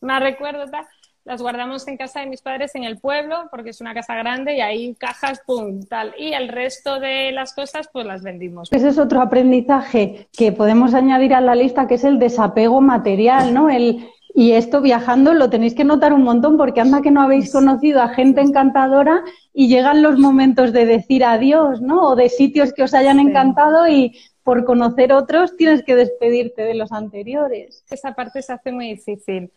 más 0.02 0.22
recuerdo, 0.22 0.66
tal 0.72 0.86
las 1.26 1.42
guardamos 1.42 1.88
en 1.88 1.98
casa 1.98 2.20
de 2.20 2.28
mis 2.28 2.42
padres 2.42 2.76
en 2.76 2.84
el 2.84 3.00
pueblo, 3.00 3.36
porque 3.50 3.72
es 3.72 3.82
una 3.82 3.96
casa 3.96 4.14
grande 4.14 4.58
y 4.58 4.62
ahí 4.62 4.94
cajas, 4.94 5.42
pum, 5.46 5.82
tal. 5.82 6.14
Y 6.20 6.34
el 6.34 6.48
resto 6.50 7.00
de 7.00 7.32
las 7.32 7.54
cosas, 7.56 7.90
pues 7.92 8.06
las 8.06 8.22
vendimos. 8.22 8.72
Ese 8.72 8.90
es 8.90 9.00
otro 9.00 9.22
aprendizaje 9.22 10.28
que 10.38 10.52
podemos 10.52 10.94
añadir 10.94 11.34
a 11.34 11.42
la 11.42 11.56
lista, 11.56 11.88
que 11.88 11.96
es 11.96 12.04
el 12.04 12.20
desapego 12.20 12.80
material, 12.80 13.56
¿no? 13.56 13.72
El, 13.72 14.08
y 14.36 14.52
esto 14.52 14.82
viajando 14.82 15.34
lo 15.34 15.50
tenéis 15.50 15.74
que 15.74 15.84
notar 15.84 16.14
un 16.14 16.22
montón, 16.22 16.58
porque 16.58 16.82
anda 16.82 17.02
que 17.02 17.10
no 17.10 17.24
habéis 17.24 17.52
conocido 17.52 18.04
a 18.04 18.10
gente 18.10 18.42
encantadora 18.42 19.24
y 19.52 19.68
llegan 19.68 20.04
los 20.04 20.20
momentos 20.20 20.74
de 20.74 20.86
decir 20.86 21.26
adiós, 21.26 21.82
¿no? 21.82 22.10
O 22.10 22.16
de 22.16 22.30
sitios 22.30 22.72
que 22.72 22.84
os 22.84 22.94
hayan 22.94 23.20
encantado 23.20 23.88
y 23.88 24.16
por 24.44 24.64
conocer 24.64 25.12
otros 25.12 25.58
tienes 25.58 25.84
que 25.84 25.96
despedirte 25.96 26.62
de 26.62 26.76
los 26.76 26.92
anteriores. 26.92 27.84
Esa 27.90 28.14
parte 28.14 28.44
se 28.44 28.54
hace 28.54 28.72
muy 28.72 28.90
difícil 28.90 29.50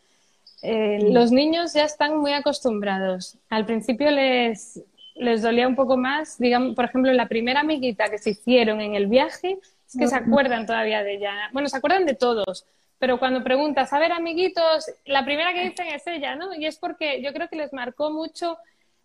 eh, 0.63 1.11
los 1.11 1.31
niños 1.31 1.73
ya 1.75 1.85
están 1.85 2.19
muy 2.19 2.33
acostumbrados. 2.33 3.39
Al 3.49 3.65
principio 3.67 4.11
les, 4.11 4.83
les 5.15 5.43
dolía 5.43 5.69
un 5.69 5.77
poco 5.77 5.97
más, 5.97 6.39
digamos, 6.39 6.75
por 6.75 6.85
ejemplo, 6.85 7.13
la 7.13 7.29
primera 7.29 7.61
amiguita 7.61 8.09
que 8.09 8.19
se 8.19 8.31
hicieron 8.31 8.81
en 8.81 8.95
el 8.95 9.07
viaje, 9.07 9.59
es 9.87 9.97
que 9.99 10.07
se 10.07 10.17
acuerdan 10.17 10.67
todavía 10.67 11.03
de 11.03 11.15
ella. 11.15 11.33
Bueno, 11.53 11.69
se 11.69 11.77
acuerdan 11.77 12.05
de 12.05 12.15
todos, 12.15 12.67
pero 12.99 13.19
cuando 13.19 13.43
preguntas, 13.43 13.93
a 13.93 13.99
ver, 13.99 14.13
amiguitos, 14.13 14.91
la 15.07 15.25
primera 15.25 15.55
que 15.55 15.63
dicen 15.63 15.87
es 15.89 16.07
ella, 16.07 16.37
¿no? 16.37 16.55
Y 16.55 16.67
es 16.67 16.79
porque 16.79 17.23
yo 17.23 17.33
creo 17.33 17.49
que 17.49 17.57
les 17.57 17.73
marcó 17.73 18.11
mucho 18.11 18.59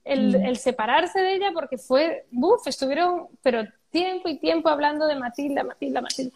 el, 0.04 0.38
mm. 0.38 0.46
el 0.46 0.58
separarse 0.58 1.22
de 1.22 1.36
ella 1.36 1.52
porque 1.54 1.78
fue, 1.78 2.26
buf, 2.32 2.68
estuvieron, 2.68 3.28
pero 3.42 3.64
tiempo 3.92 4.28
y 4.28 4.40
tiempo 4.40 4.70
hablando 4.70 5.06
de 5.06 5.16
Matilda, 5.16 5.64
Matilda, 5.64 6.02
Matilda. 6.02 6.36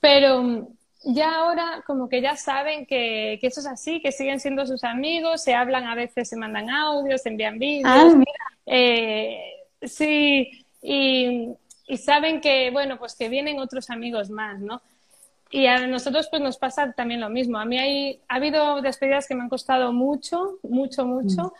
Pero 0.00 0.42
mm, 0.42 0.66
ya 1.04 1.36
ahora 1.36 1.82
como 1.86 2.08
que 2.08 2.20
ya 2.20 2.36
saben 2.36 2.86
que, 2.86 3.38
que, 3.40 3.46
eso 3.46 3.60
es 3.60 3.66
así, 3.66 4.00
que 4.00 4.12
siguen 4.12 4.40
siendo 4.40 4.66
sus 4.66 4.84
amigos, 4.84 5.42
se 5.42 5.54
hablan 5.54 5.84
a 5.84 5.94
veces, 5.94 6.28
se 6.28 6.36
mandan 6.36 6.70
audios, 6.70 7.22
se 7.22 7.28
envían 7.28 7.58
vídeos. 7.58 7.84
Ah, 7.86 8.12
eh, 8.66 9.38
sí, 9.82 10.66
y, 10.82 11.50
y, 11.86 11.96
saben 11.98 12.40
que, 12.40 12.70
bueno, 12.70 12.98
pues 12.98 13.14
que 13.14 13.28
vienen 13.28 13.58
otros 13.58 13.90
amigos 13.90 14.30
más, 14.30 14.60
¿no? 14.60 14.82
Y 15.50 15.66
a 15.66 15.86
nosotros 15.86 16.28
pues 16.30 16.42
nos 16.42 16.56
pasa 16.56 16.92
también 16.92 17.20
lo 17.20 17.28
mismo. 17.28 17.58
A 17.58 17.64
mí 17.64 17.78
hay, 17.78 18.20
ha 18.28 18.36
habido 18.36 18.80
despedidas 18.80 19.28
que 19.28 19.34
me 19.34 19.42
han 19.42 19.48
costado 19.48 19.92
mucho, 19.92 20.58
mucho, 20.62 21.06
mucho, 21.06 21.42
mm. 21.42 21.52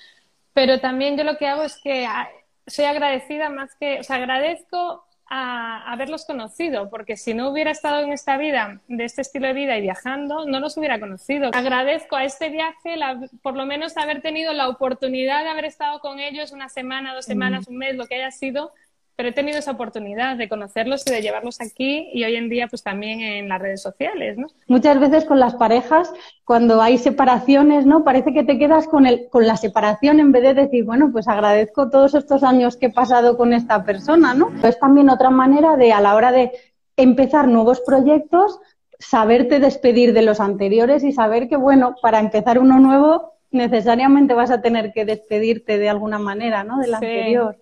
pero 0.52 0.80
también 0.80 1.16
yo 1.16 1.24
lo 1.24 1.36
que 1.36 1.46
hago 1.46 1.62
es 1.62 1.78
que 1.82 2.06
ah, 2.06 2.28
soy 2.66 2.86
agradecida 2.86 3.50
más 3.50 3.74
que, 3.76 4.00
o 4.00 4.02
sea, 4.02 4.16
agradezco 4.16 5.04
a 5.28 5.90
haberlos 5.90 6.24
conocido, 6.26 6.90
porque 6.90 7.16
si 7.16 7.34
no 7.34 7.50
hubiera 7.50 7.70
estado 7.70 8.02
en 8.02 8.12
esta 8.12 8.36
vida, 8.36 8.80
de 8.88 9.04
este 9.04 9.22
estilo 9.22 9.46
de 9.46 9.54
vida 9.54 9.76
y 9.76 9.80
viajando, 9.80 10.46
no 10.46 10.60
los 10.60 10.76
hubiera 10.76 11.00
conocido. 11.00 11.50
Agradezco 11.52 12.16
a 12.16 12.24
este 12.24 12.50
viaje 12.50 12.96
por 13.42 13.56
lo 13.56 13.66
menos 13.66 13.96
haber 13.96 14.20
tenido 14.20 14.52
la 14.52 14.68
oportunidad 14.68 15.42
de 15.44 15.50
haber 15.50 15.64
estado 15.64 16.00
con 16.00 16.20
ellos 16.20 16.52
una 16.52 16.68
semana, 16.68 17.14
dos 17.14 17.24
semanas, 17.24 17.68
un 17.68 17.78
mes, 17.78 17.96
lo 17.96 18.06
que 18.06 18.16
haya 18.16 18.30
sido, 18.30 18.72
pero 19.16 19.28
he 19.28 19.32
tenido 19.32 19.58
esa 19.58 19.72
oportunidad 19.72 20.36
de 20.36 20.48
conocerlos 20.48 21.04
y 21.06 21.10
de 21.10 21.22
llevarlos 21.22 21.60
aquí 21.60 22.10
y 22.12 22.24
hoy 22.24 22.36
en 22.36 22.48
día 22.48 22.66
pues 22.68 22.82
también 22.82 23.20
en 23.20 23.48
las 23.48 23.60
redes 23.60 23.80
sociales, 23.80 24.36
¿no? 24.36 24.48
Muchas 24.66 24.98
veces 24.98 25.24
con 25.24 25.38
las 25.38 25.54
parejas, 25.54 26.12
cuando 26.44 26.82
hay 26.82 26.98
separaciones, 26.98 27.86
¿no? 27.86 28.04
Parece 28.04 28.32
que 28.32 28.42
te 28.42 28.58
quedas 28.58 28.88
con, 28.88 29.06
el, 29.06 29.28
con 29.30 29.46
la 29.46 29.56
separación 29.56 30.20
en 30.20 30.32
vez 30.32 30.42
de 30.42 30.54
decir, 30.54 30.84
bueno, 30.84 31.10
pues 31.12 31.28
agradezco 31.28 31.90
todos 31.90 32.14
estos 32.14 32.42
años 32.42 32.76
que 32.76 32.86
he 32.86 32.92
pasado 32.92 33.36
con 33.36 33.52
esta 33.52 33.84
persona, 33.84 34.34
¿no? 34.34 34.50
Es 34.64 34.78
también 34.78 35.10
otra 35.10 35.30
manera 35.30 35.76
de, 35.76 35.92
a 35.92 36.00
la 36.00 36.14
hora 36.14 36.32
de 36.32 36.52
empezar 36.96 37.46
nuevos 37.48 37.80
proyectos, 37.80 38.58
saberte 38.98 39.60
despedir 39.60 40.12
de 40.12 40.22
los 40.22 40.40
anteriores 40.40 41.04
y 41.04 41.12
saber 41.12 41.48
que, 41.48 41.56
bueno, 41.56 41.94
para 42.02 42.18
empezar 42.18 42.58
uno 42.58 42.78
nuevo 42.78 43.34
necesariamente 43.50 44.34
vas 44.34 44.50
a 44.50 44.60
tener 44.60 44.92
que 44.92 45.04
despedirte 45.04 45.78
de 45.78 45.88
alguna 45.88 46.18
manera, 46.18 46.64
¿no? 46.64 46.78
Del 46.78 46.94
anterior. 46.94 47.56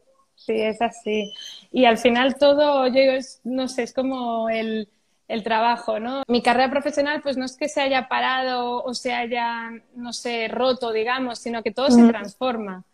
Sí, 0.47 0.61
es 0.61 0.83
así. 0.83 1.33
Y 1.71 1.85
al 1.85 1.99
final 1.99 2.37
todo, 2.37 2.87
yo 2.89 2.93
digo, 2.93 3.13
es, 3.13 3.41
no 3.45 3.69
sé, 3.69 3.85
es 3.85 3.93
como 3.93 4.49
el, 4.51 4.89
el 5.29 5.43
trabajo, 5.45 6.01
¿no? 6.01 6.25
Mi 6.27 6.43
carrera 6.43 6.71
profesional, 6.71 7.23
pues 7.23 7.37
no 7.37 7.45
es 7.45 7.57
que 7.57 7.69
se 7.69 7.81
haya 7.81 8.09
parado 8.09 8.83
o 8.83 8.93
se 8.93 9.13
haya, 9.13 9.71
no 9.95 10.13
sé, 10.13 10.49
roto, 10.49 10.93
digamos, 10.93 11.39
sino 11.39 11.63
que 11.63 11.71
todo 11.71 11.91
se 11.91 12.09
transforma, 12.09 12.85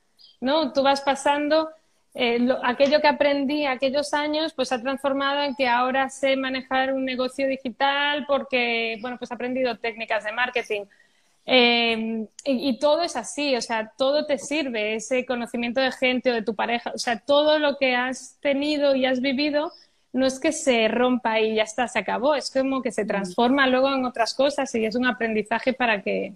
¿no? 0.41 0.73
Tú 0.75 0.83
vas 0.83 1.01
pasando, 1.01 1.71
eh, 2.15 2.47
aquello 2.65 3.01
que 3.01 3.09
aprendí 3.09 3.65
aquellos 3.65 4.13
años, 4.13 4.53
pues 4.53 4.71
ha 4.73 4.83
transformado 4.83 5.43
en 5.43 5.55
que 5.55 5.69
ahora 5.69 6.11
sé 6.11 6.37
manejar 6.37 6.93
un 6.93 7.07
negocio 7.07 7.49
digital 7.49 8.27
porque, 8.29 8.99
bueno, 9.01 9.17
pues 9.17 9.31
he 9.31 9.35
aprendido 9.35 9.79
técnicas 9.79 10.25
de 10.25 10.33
marketing 10.33 10.85
Em, 11.51 12.27
y, 12.45 12.79
todo 12.79 13.01
es 13.01 13.17
así, 13.17 13.57
o 13.57 13.63
sea, 13.63 13.91
todo 13.97 14.27
te 14.27 14.37
sirve, 14.37 14.97
ese 14.97 15.25
conocimiento 15.25 15.81
de 15.81 15.91
gente 15.93 16.31
o 16.31 16.35
de 16.35 16.43
tu 16.43 16.55
pareja, 16.55 16.93
o 16.95 16.99
sea, 16.99 17.21
todo 17.21 17.59
lo 17.59 17.79
que 17.79 17.97
has 17.97 18.37
tenido 18.43 18.95
y 18.95 19.07
has 19.07 19.23
vivido 19.23 19.73
no 20.13 20.27
es 20.27 20.39
que 20.39 20.53
se 20.53 20.89
rompa 20.89 21.41
y 21.41 21.55
ya 21.55 21.63
está, 21.63 21.89
se 21.89 22.01
acabó, 22.01 22.35
es 22.35 22.51
como 22.51 22.83
que 22.83 22.93
se 22.93 23.05
mm. 23.05 23.07
transforma 23.07 23.67
luego 23.67 23.89
en 23.95 24.05
otras 24.05 24.35
cosas 24.35 24.75
y 24.75 24.85
es 24.85 24.95
un 24.95 25.07
aprendizaje 25.07 25.73
para 25.73 26.03
que... 26.03 26.35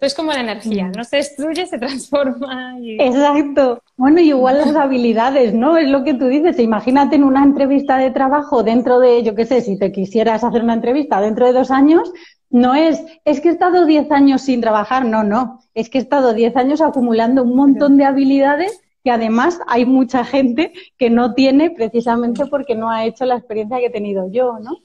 Es 0.00 0.14
como 0.14 0.32
la 0.32 0.40
energía, 0.40 0.86
mm. 0.86 0.92
no 0.96 1.04
se 1.04 1.18
destruye, 1.18 1.64
se 1.66 1.78
transforma. 1.78 2.76
Exacto. 2.80 3.82
Bueno, 3.96 4.20
y 4.20 4.30
igual 4.30 4.58
las 4.58 4.74
habilidades, 4.74 5.54
¿no? 5.54 5.76
Es 5.76 5.88
lo 5.88 6.02
que 6.02 6.14
tú 6.14 6.26
dices. 6.26 6.58
Imagínate 6.58 7.14
en 7.14 7.24
una 7.24 7.44
entrevista 7.44 7.96
de 7.98 8.10
trabajo 8.10 8.64
dentro 8.64 8.98
de, 8.98 9.22
yo 9.22 9.36
qué 9.36 9.44
sé, 9.44 9.60
si 9.60 9.78
te 9.78 9.92
quisieras 9.92 10.42
hacer 10.42 10.62
una 10.62 10.74
entrevista 10.74 11.20
dentro 11.20 11.46
de 11.46 11.52
dos 11.52 11.72
años, 11.72 12.12
no 12.50 12.74
es, 12.74 13.04
es 13.24 13.40
que 13.40 13.48
he 13.48 13.52
estado 13.52 13.84
10 13.84 14.10
años 14.10 14.42
sin 14.42 14.60
trabajar, 14.60 15.04
no, 15.04 15.22
no, 15.22 15.60
es 15.74 15.90
que 15.90 15.98
he 15.98 16.00
estado 16.00 16.32
10 16.32 16.56
años 16.56 16.80
acumulando 16.80 17.42
un 17.42 17.54
montón 17.54 17.96
de 17.96 18.04
habilidades 18.04 18.80
que 19.04 19.10
además 19.10 19.60
hay 19.66 19.86
mucha 19.86 20.24
gente 20.24 20.72
que 20.96 21.10
no 21.10 21.34
tiene 21.34 21.70
precisamente 21.70 22.46
porque 22.46 22.74
no 22.74 22.90
ha 22.90 23.04
hecho 23.04 23.24
la 23.24 23.36
experiencia 23.36 23.78
que 23.78 23.86
he 23.86 23.90
tenido 23.90 24.30
yo, 24.30 24.58
¿no? 24.58 24.78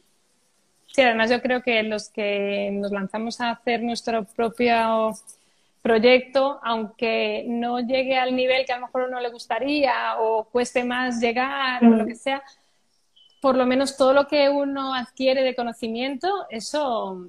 Sí, 0.88 1.02
además 1.02 1.32
yo 1.32 1.42
creo 1.42 1.64
que 1.64 1.82
los 1.84 2.10
que 2.10 2.70
nos 2.72 2.92
lanzamos 2.92 3.42
a 3.42 3.50
hacer 3.50 3.82
nuestro 3.82 4.26
propio 4.26 5.12
proyecto, 5.82 6.60
aunque 6.64 7.46
no 7.48 7.80
llegue 7.80 8.16
al 8.16 8.36
nivel 8.36 8.66
que 8.66 8.74
a 8.74 8.78
lo 8.78 8.86
mejor 8.86 9.10
uno 9.10 9.20
le 9.20 9.32
gustaría 9.32 10.20
o 10.20 10.46
cueste 10.46 10.84
más 10.84 11.20
llegar 11.20 11.84
o 11.84 11.90
lo 11.90 12.06
que 12.06 12.16
sea, 12.16 12.44
por 13.42 13.58
lo 13.58 13.66
menos 13.66 13.98
todo 13.98 14.14
lo 14.14 14.28
que 14.28 14.48
uno 14.50 14.94
adquiere 14.94 15.42
de 15.42 15.56
conocimiento, 15.56 16.30
eso 16.50 17.28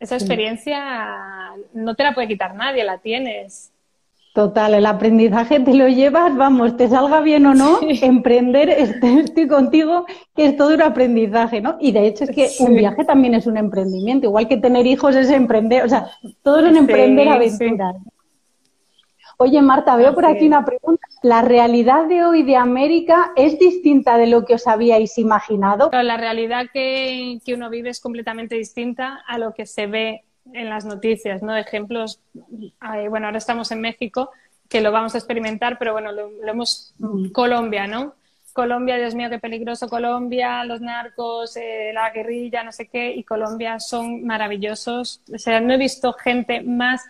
esa 0.00 0.16
experiencia 0.16 1.52
no 1.74 1.94
te 1.94 2.02
la 2.02 2.14
puede 2.14 2.26
quitar 2.26 2.54
nadie, 2.54 2.82
la 2.84 2.98
tienes. 2.98 3.70
Total, 4.32 4.74
el 4.74 4.86
aprendizaje 4.86 5.58
te 5.58 5.74
lo 5.74 5.88
llevas, 5.88 6.36
vamos, 6.36 6.76
te 6.76 6.88
salga 6.88 7.20
bien 7.20 7.46
o 7.46 7.54
no, 7.54 7.80
emprender, 8.02 8.70
estoy 8.70 9.48
contigo, 9.48 10.06
que 10.36 10.46
es 10.46 10.56
todo 10.56 10.74
un 10.74 10.82
aprendizaje, 10.82 11.60
¿no? 11.60 11.76
Y 11.80 11.92
de 11.92 12.06
hecho 12.06 12.24
es 12.24 12.30
que 12.30 12.48
un 12.60 12.76
viaje 12.76 13.04
también 13.04 13.34
es 13.34 13.46
un 13.46 13.56
emprendimiento, 13.56 14.26
igual 14.28 14.48
que 14.48 14.56
tener 14.56 14.86
hijos 14.86 15.16
es 15.16 15.30
emprender, 15.30 15.84
o 15.84 15.88
sea, 15.88 16.10
todo 16.42 16.60
es 16.60 16.70
un 16.70 16.76
emprender 16.76 17.28
aventuras. 17.28 17.96
Oye, 19.42 19.62
Marta, 19.62 19.96
veo 19.96 20.14
por 20.14 20.26
aquí 20.26 20.46
una 20.46 20.66
pregunta. 20.66 21.06
¿La 21.22 21.40
realidad 21.40 22.06
de 22.06 22.24
hoy 22.24 22.42
de 22.42 22.56
América 22.56 23.32
es 23.36 23.58
distinta 23.58 24.18
de 24.18 24.26
lo 24.26 24.44
que 24.44 24.52
os 24.52 24.66
habíais 24.66 25.16
imaginado? 25.16 25.88
La 25.92 26.18
realidad 26.18 26.66
que, 26.70 27.38
que 27.42 27.54
uno 27.54 27.70
vive 27.70 27.88
es 27.88 28.00
completamente 28.00 28.56
distinta 28.56 29.24
a 29.26 29.38
lo 29.38 29.54
que 29.54 29.64
se 29.64 29.86
ve 29.86 30.24
en 30.52 30.68
las 30.68 30.84
noticias, 30.84 31.42
¿no? 31.42 31.56
Ejemplos, 31.56 32.20
bueno, 33.08 33.28
ahora 33.28 33.38
estamos 33.38 33.72
en 33.72 33.80
México, 33.80 34.30
que 34.68 34.82
lo 34.82 34.92
vamos 34.92 35.14
a 35.14 35.18
experimentar, 35.18 35.78
pero 35.78 35.94
bueno, 35.94 36.12
lo, 36.12 36.30
hemos... 36.46 36.94
Mm. 36.98 37.30
Colombia, 37.30 37.86
¿no? 37.86 38.16
Colombia, 38.52 38.98
Dios 38.98 39.14
mío, 39.14 39.30
qué 39.30 39.38
peligroso 39.38 39.88
Colombia, 39.88 40.64
los 40.64 40.82
narcos, 40.82 41.56
eh, 41.56 41.92
la 41.94 42.10
guerrilla, 42.10 42.62
no 42.62 42.72
sé 42.72 42.88
qué, 42.88 43.14
y 43.14 43.24
Colombia 43.24 43.80
son 43.80 44.22
maravillosos. 44.22 45.22
O 45.32 45.38
sea, 45.38 45.60
no 45.60 45.72
he 45.72 45.78
visto 45.78 46.12
gente 46.12 46.60
más 46.60 47.06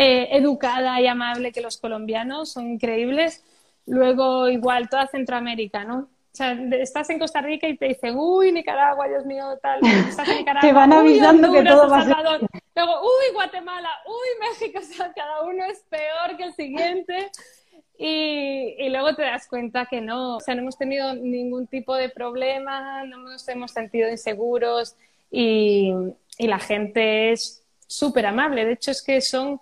eh, 0.00 0.36
educada 0.36 1.00
y 1.00 1.08
amable 1.08 1.50
que 1.50 1.60
los 1.60 1.76
colombianos, 1.76 2.52
son 2.52 2.70
increíbles. 2.70 3.42
Luego, 3.84 4.48
igual, 4.48 4.88
toda 4.88 5.08
Centroamérica, 5.08 5.82
¿no? 5.82 5.98
O 5.98 6.36
sea, 6.38 6.52
estás 6.52 7.10
en 7.10 7.18
Costa 7.18 7.40
Rica 7.40 7.66
y 7.66 7.76
te 7.76 7.86
dicen, 7.86 8.14
uy, 8.16 8.52
Nicaragua, 8.52 9.08
Dios 9.08 9.26
mío, 9.26 9.58
tal. 9.60 9.80
Estás 10.08 10.28
en 10.28 10.36
Nicaragua, 10.38 10.68
te 10.68 10.72
van 10.72 10.92
avisando 10.92 11.50
que 11.50 11.64
todo 11.64 11.90
va 11.90 11.98
a 11.98 12.04
ser... 12.04 12.16
Luego, 12.76 13.00
uy, 13.02 13.34
Guatemala, 13.34 13.88
uy, 14.06 14.48
México, 14.48 14.78
o 14.82 14.82
sea, 14.82 15.12
cada 15.12 15.42
uno 15.42 15.64
es 15.64 15.80
peor 15.90 16.36
que 16.36 16.44
el 16.44 16.52
siguiente. 16.54 17.32
Y, 17.98 18.76
y, 18.78 18.90
luego 18.90 19.16
te 19.16 19.22
das 19.22 19.48
cuenta 19.48 19.86
que 19.86 20.00
no, 20.00 20.36
o 20.36 20.40
sea, 20.40 20.54
no 20.54 20.60
hemos 20.60 20.78
tenido 20.78 21.12
ningún 21.16 21.66
tipo 21.66 21.96
de 21.96 22.08
problema, 22.08 23.02
no 23.02 23.16
nos 23.16 23.48
hemos 23.48 23.72
sentido 23.72 24.08
inseguros 24.08 24.94
y, 25.28 25.92
y 26.38 26.46
la 26.46 26.60
gente 26.60 27.32
es 27.32 27.64
súper 27.88 28.26
amable. 28.26 28.64
De 28.64 28.74
hecho, 28.74 28.92
es 28.92 29.02
que 29.02 29.20
son 29.20 29.60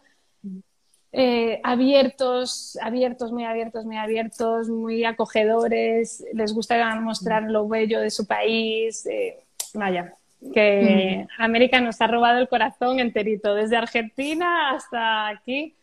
eh, 1.12 1.60
abiertos, 1.62 2.78
abiertos, 2.82 3.32
muy 3.32 3.44
abiertos, 3.44 3.84
muy 3.84 3.96
abiertos, 3.96 4.68
muy 4.68 5.04
acogedores, 5.04 6.24
les 6.32 6.52
gusta 6.52 6.94
mostrar 7.00 7.44
lo 7.44 7.68
bello 7.68 8.00
de 8.00 8.10
su 8.10 8.26
país. 8.26 9.06
Eh, 9.06 9.38
vaya, 9.74 10.14
que 10.52 11.26
mm. 11.38 11.42
América 11.42 11.80
nos 11.80 12.00
ha 12.00 12.06
robado 12.06 12.38
el 12.38 12.48
corazón 12.48 13.00
enterito, 13.00 13.54
desde 13.54 13.76
Argentina 13.76 14.70
hasta 14.70 15.28
aquí. 15.28 15.74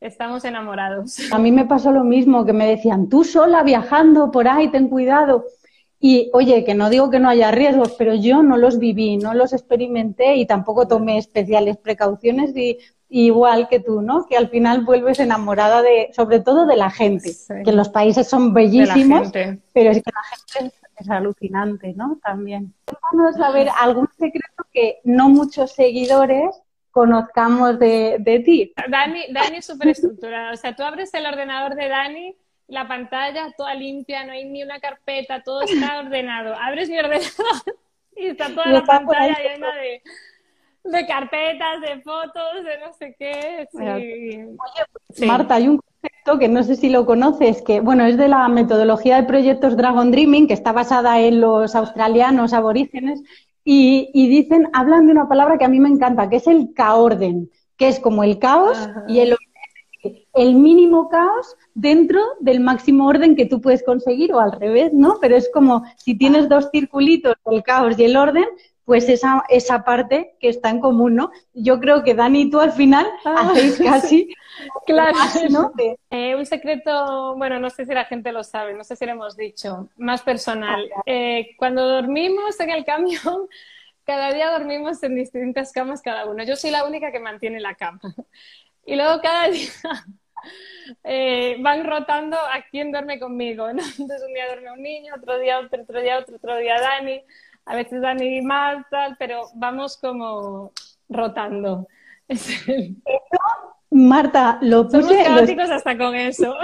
Estamos 0.00 0.44
enamorados. 0.44 1.18
A 1.32 1.38
mí 1.38 1.50
me 1.50 1.64
pasó 1.64 1.90
lo 1.90 2.04
mismo, 2.04 2.46
que 2.46 2.52
me 2.52 2.68
decían, 2.68 3.08
tú 3.08 3.24
sola 3.24 3.64
viajando 3.64 4.30
por 4.30 4.46
ahí, 4.46 4.68
ten 4.68 4.88
cuidado. 4.88 5.44
Y 6.00 6.30
oye, 6.32 6.64
que 6.64 6.74
no 6.74 6.90
digo 6.90 7.10
que 7.10 7.18
no 7.18 7.28
haya 7.28 7.50
riesgos, 7.50 7.94
pero 7.98 8.14
yo 8.14 8.42
no 8.42 8.56
los 8.56 8.78
viví, 8.78 9.16
no 9.16 9.34
los 9.34 9.52
experimenté 9.52 10.36
y 10.36 10.46
tampoco 10.46 10.86
tomé 10.86 11.18
especiales 11.18 11.76
precauciones 11.76 12.56
y 12.56 12.78
igual 13.08 13.68
que 13.68 13.80
tú, 13.80 14.00
¿no? 14.00 14.26
Que 14.26 14.36
al 14.36 14.48
final 14.48 14.84
vuelves 14.84 15.18
enamorada 15.18 15.82
de, 15.82 16.10
sobre 16.14 16.40
todo 16.40 16.66
de 16.66 16.76
la 16.76 16.90
gente, 16.90 17.32
que 17.64 17.72
los 17.72 17.88
países 17.88 18.28
son 18.28 18.54
bellísimos, 18.54 19.32
pero 19.32 19.90
es 19.90 20.02
que 20.02 20.12
la 20.14 20.58
gente 20.62 20.74
es, 20.96 21.10
alucinante, 21.10 21.94
¿no? 21.94 22.18
También. 22.22 22.74
Vamos 23.12 23.40
a 23.40 23.50
ver 23.52 23.68
algún 23.78 24.08
secreto 24.18 24.64
que 24.72 24.98
no 25.04 25.28
muchos 25.28 25.72
seguidores 25.72 26.60
conozcamos 26.90 27.78
de, 27.78 28.16
de 28.18 28.40
ti. 28.40 28.72
Dani, 28.88 29.32
Dani 29.32 29.58
es 29.58 29.66
súper 29.66 29.88
estructurada, 29.88 30.52
o 30.52 30.56
sea, 30.56 30.74
tú 30.74 30.82
abres 30.82 31.14
el 31.14 31.24
ordenador 31.26 31.76
de 31.76 31.88
Dani 31.88 32.36
la 32.68 32.86
pantalla 32.86 33.52
toda 33.56 33.74
limpia, 33.74 34.24
no 34.24 34.32
hay 34.32 34.44
ni 34.44 34.62
una 34.62 34.78
carpeta, 34.78 35.42
todo 35.42 35.62
está 35.62 35.98
ordenado. 36.04 36.54
Abres 36.54 36.88
mi 36.88 36.98
ordenador 36.98 37.28
y 38.16 38.26
está 38.26 38.48
toda 38.48 38.66
la 38.66 38.84
pantalla 38.84 39.36
llena 39.42 39.74
de 39.74 40.02
de 40.90 41.06
carpetas, 41.06 41.80
de 41.80 42.00
fotos, 42.02 42.64
de 42.64 42.78
no 42.80 42.92
sé 42.92 43.14
qué. 43.18 43.68
Oye, 43.72 44.48
pues, 45.06 45.26
Marta, 45.26 45.56
hay 45.56 45.68
un 45.68 45.78
concepto 45.78 46.38
que 46.38 46.48
no 46.48 46.62
sé 46.62 46.76
si 46.76 46.88
lo 46.88 47.06
conoces, 47.06 47.62
que 47.62 47.80
bueno, 47.80 48.04
es 48.06 48.16
de 48.16 48.28
la 48.28 48.48
metodología 48.48 49.16
de 49.16 49.26
proyectos 49.26 49.76
Dragon 49.76 50.10
Dreaming, 50.10 50.46
que 50.46 50.54
está 50.54 50.72
basada 50.72 51.20
en 51.20 51.40
los 51.40 51.74
australianos 51.74 52.52
aborígenes, 52.52 53.22
y, 53.70 54.10
dicen, 54.14 54.70
hablan 54.72 55.06
de 55.06 55.12
una 55.12 55.28
palabra 55.28 55.58
que 55.58 55.66
a 55.66 55.68
mí 55.68 55.78
me 55.78 55.90
encanta, 55.90 56.30
que 56.30 56.36
es 56.36 56.46
el 56.46 56.72
caorden, 56.72 57.50
que 57.76 57.88
es 57.88 58.00
como 58.00 58.24
el 58.24 58.38
caos 58.38 58.88
y 59.06 59.18
el 59.18 59.36
el 60.38 60.54
mínimo 60.54 61.08
caos 61.08 61.56
dentro 61.74 62.20
del 62.40 62.60
máximo 62.60 63.06
orden 63.06 63.36
que 63.36 63.46
tú 63.46 63.60
puedes 63.60 63.82
conseguir 63.82 64.32
o 64.32 64.40
al 64.40 64.52
revés, 64.52 64.92
¿no? 64.92 65.18
Pero 65.20 65.36
es 65.36 65.50
como 65.52 65.84
si 65.96 66.16
tienes 66.16 66.48
dos 66.48 66.68
circulitos, 66.70 67.34
el 67.46 67.62
caos 67.62 67.98
y 67.98 68.04
el 68.04 68.16
orden, 68.16 68.46
pues 68.88 69.08
esa, 69.10 69.44
esa 69.50 69.84
parte 69.84 70.36
que 70.40 70.48
está 70.48 70.70
en 70.70 70.80
común, 70.80 71.14
¿no? 71.14 71.30
Yo 71.52 71.78
creo 71.78 72.02
que 72.02 72.14
Dani 72.14 72.42
y 72.42 72.50
tú 72.50 72.58
al 72.58 72.72
final 72.72 73.06
ah, 73.26 73.50
hacéis 73.50 73.78
casi... 73.78 74.34
claro, 74.86 75.18
¿no? 75.50 75.72
Eh, 76.08 76.34
un 76.34 76.46
secreto, 76.46 77.36
bueno, 77.36 77.58
no 77.58 77.68
sé 77.68 77.84
si 77.84 77.92
la 77.92 78.06
gente 78.06 78.32
lo 78.32 78.42
sabe, 78.42 78.72
no 78.72 78.84
sé 78.84 78.96
si 78.96 79.04
lo 79.04 79.12
hemos 79.12 79.36
dicho, 79.36 79.90
más 79.98 80.22
personal. 80.22 80.88
Ah, 80.96 81.02
eh, 81.04 81.50
cuando 81.58 81.86
dormimos 81.86 82.58
en 82.60 82.70
el 82.70 82.86
camión, 82.86 83.48
cada 84.04 84.32
día 84.32 84.50
dormimos 84.52 85.02
en 85.02 85.16
distintas 85.16 85.70
camas 85.72 86.00
cada 86.00 86.24
uno. 86.24 86.42
Yo 86.44 86.56
soy 86.56 86.70
la 86.70 86.84
única 86.84 87.12
que 87.12 87.20
mantiene 87.20 87.60
la 87.60 87.74
cama. 87.74 88.00
Y 88.86 88.96
luego 88.96 89.20
cada 89.20 89.50
día 89.50 89.68
eh, 91.04 91.56
van 91.60 91.84
rotando 91.84 92.36
a 92.36 92.62
quién 92.70 92.92
duerme 92.92 93.18
conmigo, 93.18 93.68
Entonces 93.68 94.22
un 94.26 94.34
día 94.34 94.46
duerme 94.46 94.72
un 94.72 94.82
niño, 94.82 95.14
otro 95.16 95.38
día 95.38 95.58
otro, 95.60 95.82
otro 95.82 96.00
día 96.00 96.18
otro, 96.18 96.36
otro 96.36 96.56
día 96.56 96.80
Dani 96.80 97.22
a 97.68 97.76
veces 97.76 98.00
Dani 98.00 98.40
más, 98.40 98.84
tal, 98.90 99.16
pero 99.18 99.42
vamos 99.54 99.98
como 99.98 100.72
rotando. 101.08 101.86
Marta, 103.90 104.58
lo 104.62 104.84
puse... 104.84 105.02
Somos 105.02 105.24
caóticos 105.24 105.70
hasta 105.70 105.96
con 105.96 106.14
eso. 106.14 106.54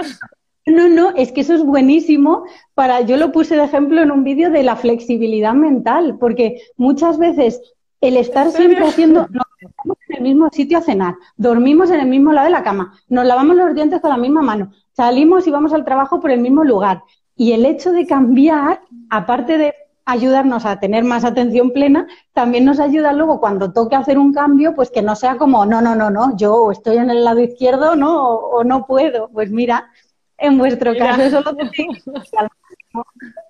No, 0.65 0.89
no, 0.89 1.11
es 1.15 1.31
que 1.31 1.41
eso 1.41 1.53
es 1.53 1.63
buenísimo 1.63 2.45
para, 2.73 3.01
yo 3.01 3.17
lo 3.17 3.31
puse 3.31 3.55
de 3.55 3.63
ejemplo 3.63 4.01
en 4.01 4.09
un 4.09 4.23
vídeo 4.23 4.49
de 4.49 4.63
la 4.63 4.75
flexibilidad 4.75 5.53
mental, 5.53 6.17
porque 6.19 6.59
muchas 6.75 7.19
veces 7.19 7.61
el 8.07 8.17
estar 8.17 8.51
siempre 8.51 8.85
haciendo, 8.85 9.27
nos 9.31 9.97
en 10.07 10.17
el 10.17 10.23
mismo 10.23 10.49
sitio 10.51 10.77
a 10.77 10.81
cenar, 10.81 11.15
dormimos 11.37 11.89
en 11.91 11.99
el 11.99 12.07
mismo 12.07 12.31
lado 12.31 12.45
de 12.45 12.51
la 12.51 12.63
cama, 12.63 12.93
nos 13.09 13.25
lavamos 13.25 13.55
los 13.55 13.73
dientes 13.73 14.01
con 14.01 14.11
la 14.11 14.17
misma 14.17 14.41
mano, 14.41 14.71
salimos 14.91 15.47
y 15.47 15.51
vamos 15.51 15.73
al 15.73 15.85
trabajo 15.85 16.19
por 16.19 16.31
el 16.31 16.39
mismo 16.39 16.63
lugar. 16.63 17.03
Y 17.35 17.51
el 17.51 17.65
hecho 17.65 17.91
de 17.91 18.07
cambiar, 18.07 18.81
aparte 19.09 19.57
de 19.57 19.73
ayudarnos 20.05 20.65
a 20.65 20.79
tener 20.79 21.03
más 21.03 21.25
atención 21.25 21.71
plena, 21.71 22.07
también 22.33 22.63
nos 22.63 22.79
ayuda 22.79 23.11
luego 23.11 23.39
cuando 23.39 23.73
toque 23.73 23.95
hacer 23.95 24.17
un 24.19 24.33
cambio, 24.33 24.75
pues 24.75 24.91
que 24.91 25.01
no 25.01 25.15
sea 25.15 25.37
como, 25.37 25.65
no, 25.65 25.81
no, 25.81 25.95
no, 25.95 26.09
no, 26.09 26.37
yo 26.37 26.71
estoy 26.71 26.97
en 26.97 27.09
el 27.09 27.23
lado 27.23 27.39
izquierdo, 27.39 27.95
¿no? 27.95 28.35
O, 28.35 28.63
no 28.63 28.85
puedo. 28.85 29.29
Pues 29.29 29.49
mira, 29.51 29.89
en 30.37 30.57
vuestro 30.57 30.95
caso 30.95 31.23
eso 31.23 31.41
lo 31.41 31.51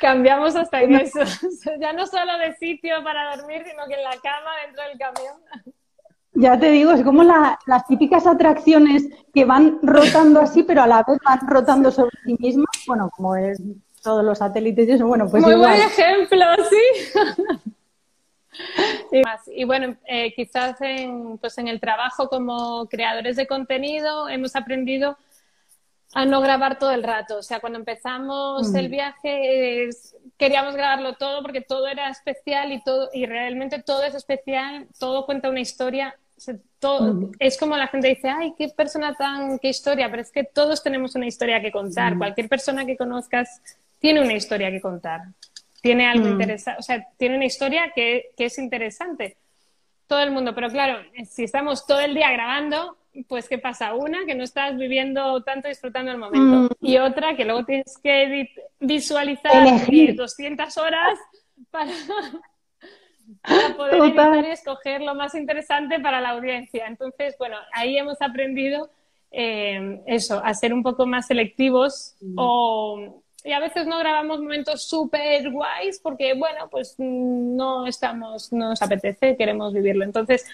Cambiamos 0.00 0.56
hasta 0.56 0.82
en 0.82 0.94
eso. 0.94 1.20
ya 1.80 1.92
no 1.92 2.06
solo 2.06 2.38
de 2.38 2.54
sitio 2.56 3.02
para 3.04 3.36
dormir, 3.36 3.62
sino 3.68 3.86
que 3.86 3.94
en 3.94 4.02
la 4.02 4.16
cama, 4.22 4.50
dentro 4.64 4.82
del 4.84 4.98
camión. 4.98 5.74
Ya 6.38 6.58
te 6.58 6.70
digo, 6.70 6.92
es 6.92 7.02
como 7.02 7.22
las 7.22 7.86
típicas 7.88 8.26
atracciones 8.26 9.08
que 9.32 9.44
van 9.46 9.78
rotando 9.82 10.40
así, 10.40 10.62
pero 10.62 10.82
a 10.82 10.86
la 10.86 11.02
vez 11.02 11.18
van 11.24 11.40
rotando 11.46 11.90
sobre 11.90 12.16
sí 12.24 12.36
mismas. 12.38 12.66
Bueno, 12.86 13.10
como 13.16 13.36
es 13.36 13.60
todos 14.02 14.24
los 14.24 14.38
satélites 14.38 14.86
y 14.86 14.92
eso, 14.92 15.06
bueno, 15.06 15.28
pues 15.28 15.42
Muy 15.42 15.54
buen 15.54 15.80
ejemplo, 15.80 16.44
sí. 16.70 17.62
y, 19.54 19.64
bueno, 19.64 19.96
eh, 20.06 20.32
quizás 20.34 20.80
en, 20.80 21.38
pues 21.38 21.56
en 21.58 21.68
el 21.68 21.80
trabajo 21.80 22.28
como 22.28 22.86
creadores 22.86 23.36
de 23.36 23.46
contenido 23.46 24.28
hemos 24.28 24.54
aprendido 24.56 25.16
a 26.14 26.24
no 26.24 26.40
grabar 26.40 26.78
todo 26.78 26.92
el 26.92 27.02
rato. 27.02 27.38
O 27.38 27.42
sea, 27.42 27.60
cuando 27.60 27.78
empezamos 27.78 28.74
el 28.74 28.88
mm. 28.88 28.90
viaje 28.90 29.90
queríamos 30.36 30.74
grabarlo 30.74 31.14
todo 31.14 31.42
porque 31.42 31.60
todo 31.60 31.86
era 31.86 32.08
especial 32.08 32.72
y 32.72 32.82
todo 32.82 33.10
y 33.12 33.26
realmente 33.26 33.82
todo 33.82 34.02
es 34.02 34.14
especial, 34.14 34.86
todo 34.98 35.26
cuenta 35.26 35.50
una 35.50 35.60
historia. 35.60 36.14
todo, 36.78 37.14
mm. 37.14 37.32
Es 37.38 37.58
como 37.58 37.76
la 37.76 37.88
gente 37.88 38.08
dice, 38.08 38.28
ay, 38.28 38.54
qué 38.56 38.68
persona 38.68 39.14
tan, 39.14 39.58
qué 39.58 39.68
historia, 39.68 40.10
pero 40.10 40.22
es 40.22 40.30
que 40.30 40.44
todos 40.44 40.82
tenemos 40.82 41.14
una 41.14 41.26
historia 41.26 41.60
que 41.60 41.72
contar. 41.72 42.14
Mm. 42.14 42.18
Cualquier 42.18 42.48
persona 42.48 42.84
que 42.84 42.96
conozcas 42.96 43.62
tiene 43.98 44.20
una 44.20 44.34
historia 44.34 44.70
que 44.70 44.80
contar, 44.80 45.22
tiene 45.80 46.06
algo 46.06 46.26
mm. 46.26 46.32
interesante, 46.32 46.78
o 46.78 46.82
sea, 46.82 47.06
tiene 47.16 47.36
una 47.36 47.46
historia 47.46 47.92
que, 47.94 48.32
que, 48.36 48.46
es 48.46 48.58
interesante. 48.58 49.36
Todo 50.06 50.20
el 50.20 50.30
mundo, 50.30 50.54
pero 50.54 50.68
claro, 50.68 51.00
si 51.28 51.44
estamos 51.44 51.86
todo 51.86 52.00
el 52.00 52.14
día 52.14 52.30
grabando, 52.30 52.96
pues 53.24 53.48
¿qué 53.48 53.58
pasa? 53.58 53.94
Una, 53.94 54.24
que 54.26 54.34
no 54.34 54.44
estás 54.44 54.76
viviendo 54.76 55.42
tanto, 55.42 55.68
disfrutando 55.68 56.10
el 56.10 56.18
momento. 56.18 56.74
Mm. 56.80 56.86
Y 56.86 56.98
otra, 56.98 57.36
que 57.36 57.44
luego 57.44 57.64
tienes 57.64 57.98
que 58.02 58.50
visualizar 58.80 59.86
200 59.86 60.76
horas 60.76 61.18
para, 61.70 61.92
poder 63.76 63.94
editar 63.94 64.44
y 64.44 64.50
escoger 64.50 65.02
lo 65.02 65.14
más 65.14 65.34
interesante 65.34 66.00
para 66.00 66.20
la 66.20 66.30
audiencia. 66.30 66.86
Entonces, 66.86 67.36
bueno, 67.38 67.56
ahí 67.72 67.96
hemos 67.96 68.20
aprendido 68.20 68.90
eh, 69.30 70.02
eso, 70.06 70.40
a 70.44 70.54
ser 70.54 70.72
un 70.72 70.82
poco 70.82 71.06
más 71.06 71.26
selectivos 71.26 72.16
mm. 72.20 72.34
o 72.36 73.22
y 73.46 73.52
a 73.52 73.60
veces 73.60 73.86
no 73.86 73.96
grabamos 74.00 74.40
momentos 74.40 74.82
súper 74.88 75.52
guays 75.52 76.00
porque, 76.00 76.34
bueno, 76.34 76.68
pues 76.68 76.96
no 76.98 77.86
estamos, 77.86 78.52
no 78.52 78.70
nos 78.70 78.82
apetece, 78.82 79.36
queremos 79.36 79.72
vivirlo. 79.72 80.02
Entonces, 80.02 80.44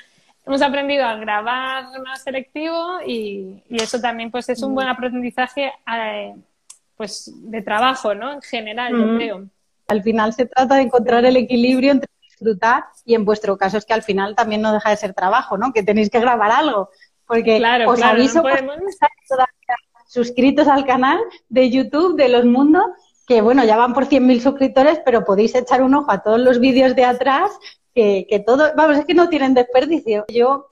hemos 0.46 0.62
aprendido 0.62 1.04
a 1.04 1.14
grabar 1.16 1.86
más 2.04 2.22
selectivo 2.22 3.00
y, 3.06 3.62
eso 3.70 4.00
también 4.00 4.30
pues 4.30 4.48
es 4.48 4.62
un 4.62 4.74
buen 4.74 4.88
aprendizaje 4.88 5.72
eh, 5.86 6.34
pues 6.96 7.32
de 7.34 7.62
trabajo, 7.62 8.14
¿no? 8.14 8.32
En 8.32 8.42
general, 8.42 8.92
yo 8.92 9.16
creo. 9.16 9.46
Al 9.88 10.02
final 10.02 10.32
se 10.32 10.46
trata 10.46 10.76
de 10.76 10.82
encontrar 10.82 11.24
el 11.24 11.36
equilibrio 11.36 11.92
entre 11.92 12.08
disfrutar 12.22 12.84
y 13.04 13.14
en 13.14 13.24
vuestro 13.24 13.56
caso 13.56 13.78
es 13.78 13.84
que 13.84 13.92
al 13.92 14.02
final 14.02 14.34
también 14.34 14.62
no 14.62 14.72
deja 14.72 14.90
de 14.90 14.96
ser 14.96 15.14
trabajo, 15.14 15.56
¿no? 15.58 15.72
Que 15.72 15.82
tenéis 15.82 16.10
que 16.10 16.20
grabar 16.20 16.50
algo. 16.50 16.90
Porque 17.26 17.58
claro, 17.58 17.90
os 17.90 18.02
aviso 18.02 18.42
suscritos 20.06 20.68
al 20.68 20.84
canal 20.84 21.18
de 21.48 21.70
YouTube 21.70 22.16
de 22.16 22.28
Los 22.28 22.44
Mundos, 22.44 22.84
que 23.26 23.40
bueno, 23.40 23.64
ya 23.64 23.76
van 23.76 23.94
por 23.94 24.06
100.000 24.06 24.40
suscriptores, 24.40 25.00
pero 25.04 25.24
podéis 25.24 25.54
echar 25.54 25.82
un 25.82 25.94
ojo 25.94 26.10
a 26.10 26.22
todos 26.22 26.38
los 26.38 26.60
vídeos 26.60 26.94
de 26.94 27.06
atrás, 27.06 27.50
que, 27.94 28.26
que 28.28 28.40
todo, 28.40 28.70
vamos, 28.76 28.98
es 28.98 29.04
que 29.04 29.14
no 29.14 29.28
tienen 29.28 29.54
desperdicio. 29.54 30.24
Yo, 30.28 30.68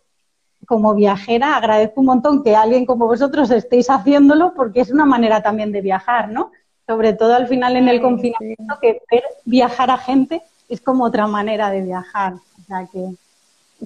como 0.66 0.94
viajera, 0.94 1.56
agradezco 1.56 2.00
un 2.00 2.06
montón 2.06 2.42
que 2.42 2.56
alguien 2.56 2.86
como 2.86 3.06
vosotros 3.06 3.50
estéis 3.50 3.90
haciéndolo, 3.90 4.54
porque 4.54 4.80
es 4.80 4.90
una 4.90 5.06
manera 5.06 5.42
también 5.42 5.72
de 5.72 5.80
viajar, 5.80 6.28
¿no? 6.28 6.52
Sobre 6.86 7.12
todo 7.12 7.34
al 7.34 7.46
final 7.46 7.76
en 7.76 7.88
el 7.88 8.00
confinamiento, 8.00 8.78
que 8.80 9.02
ver 9.10 9.24
viajar 9.44 9.90
a 9.90 9.98
gente 9.98 10.42
es 10.68 10.80
como 10.80 11.04
otra 11.04 11.26
manera 11.26 11.70
de 11.70 11.82
viajar. 11.82 12.34
O 12.34 12.62
sea 12.66 12.86
que 12.92 13.14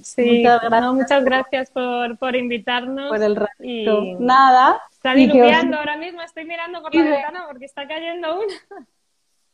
Sí, 0.01 0.39
muchas 0.39 0.61
gracias, 0.61 0.93
muchas 0.93 1.23
gracias 1.23 1.69
por, 1.71 2.17
por 2.17 2.35
invitarnos. 2.35 3.09
Por 3.09 3.23
el 3.23 3.35
rato. 3.35 3.63
Y... 3.63 4.15
Nada. 4.19 4.81
Está 4.91 5.13
diluviando 5.13 5.77
ahora 5.77 5.97
mismo, 5.97 6.21
estoy 6.21 6.45
mirando 6.45 6.81
por 6.81 6.93
la 6.93 7.03
ventana 7.03 7.45
porque 7.47 7.65
está 7.65 7.87
cayendo 7.87 8.39
una. 8.39 8.85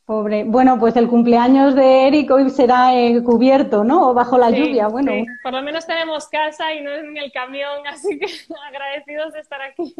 Pobre. 0.04 0.44
Bueno, 0.44 0.78
pues 0.78 0.96
el 0.96 1.08
cumpleaños 1.08 1.74
de 1.74 2.08
Eric 2.08 2.30
hoy 2.32 2.50
será 2.50 2.94
eh, 2.94 3.22
cubierto, 3.22 3.84
¿no? 3.84 4.10
O 4.10 4.14
bajo 4.14 4.36
la 4.36 4.50
lluvia. 4.50 4.88
Bueno. 4.88 5.12
Por 5.42 5.52
lo 5.52 5.62
menos 5.62 5.86
tenemos 5.86 6.28
casa 6.28 6.72
y 6.74 6.82
no 6.82 6.90
es 6.90 7.04
ni 7.04 7.20
el 7.20 7.30
camión, 7.30 7.86
así 7.86 8.18
que 8.18 8.26
agradecidos 8.68 9.32
de 9.32 9.40
estar 9.40 9.60
aquí. 9.62 9.94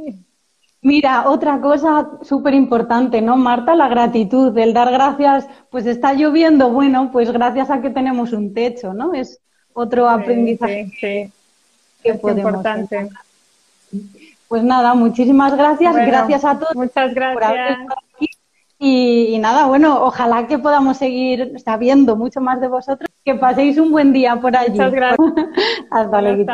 Mira, 0.84 1.30
otra 1.30 1.60
cosa 1.60 2.10
súper 2.22 2.54
importante, 2.54 3.22
¿no, 3.22 3.36
Marta? 3.36 3.76
La 3.76 3.86
gratitud, 3.86 4.56
el 4.58 4.74
dar 4.74 4.90
gracias, 4.90 5.46
pues 5.70 5.86
está 5.86 6.12
lloviendo, 6.12 6.70
bueno, 6.70 7.10
pues 7.12 7.30
gracias 7.30 7.70
a 7.70 7.80
que 7.80 7.90
tenemos 7.90 8.32
un 8.32 8.52
techo, 8.52 8.92
¿no? 8.92 9.14
Es 9.14 9.40
otro 9.72 10.08
aprendizaje 10.08 10.86
sí, 10.86 10.98
que 10.98 11.30
es 12.02 12.20
importante. 12.22 13.08
Pues 14.48 14.64
nada, 14.64 14.94
muchísimas 14.94 15.56
gracias. 15.56 15.94
gracias 15.94 16.44
a 16.44 16.58
todos. 16.58 16.74
Muchas 16.74 17.14
gracias. 17.14 17.78
Y, 18.84 19.38
nada, 19.38 19.66
bueno, 19.66 20.02
ojalá 20.02 20.48
que 20.48 20.58
podamos 20.58 20.96
seguir 20.96 21.52
sabiendo 21.64 22.16
mucho 22.16 22.40
más 22.40 22.60
de 22.60 22.66
vosotros. 22.66 23.08
Que 23.24 23.36
paséis 23.36 23.78
un 23.78 23.92
buen 23.92 24.12
día 24.12 24.34
por 24.40 24.56
allí. 24.56 24.72
Muchas 24.72 24.92
gracias. 24.92 25.32
Hasta 25.92 26.20
luego. 26.20 26.44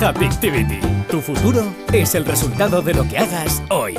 Happy 0.00 0.24
Activity. 0.24 0.80
Tu 1.08 1.20
futuro 1.20 1.62
es 1.92 2.16
el 2.16 2.24
resultado 2.24 2.82
de 2.82 2.94
lo 2.94 3.04
que 3.04 3.18
hagas 3.18 3.62
hoy. 3.70 3.94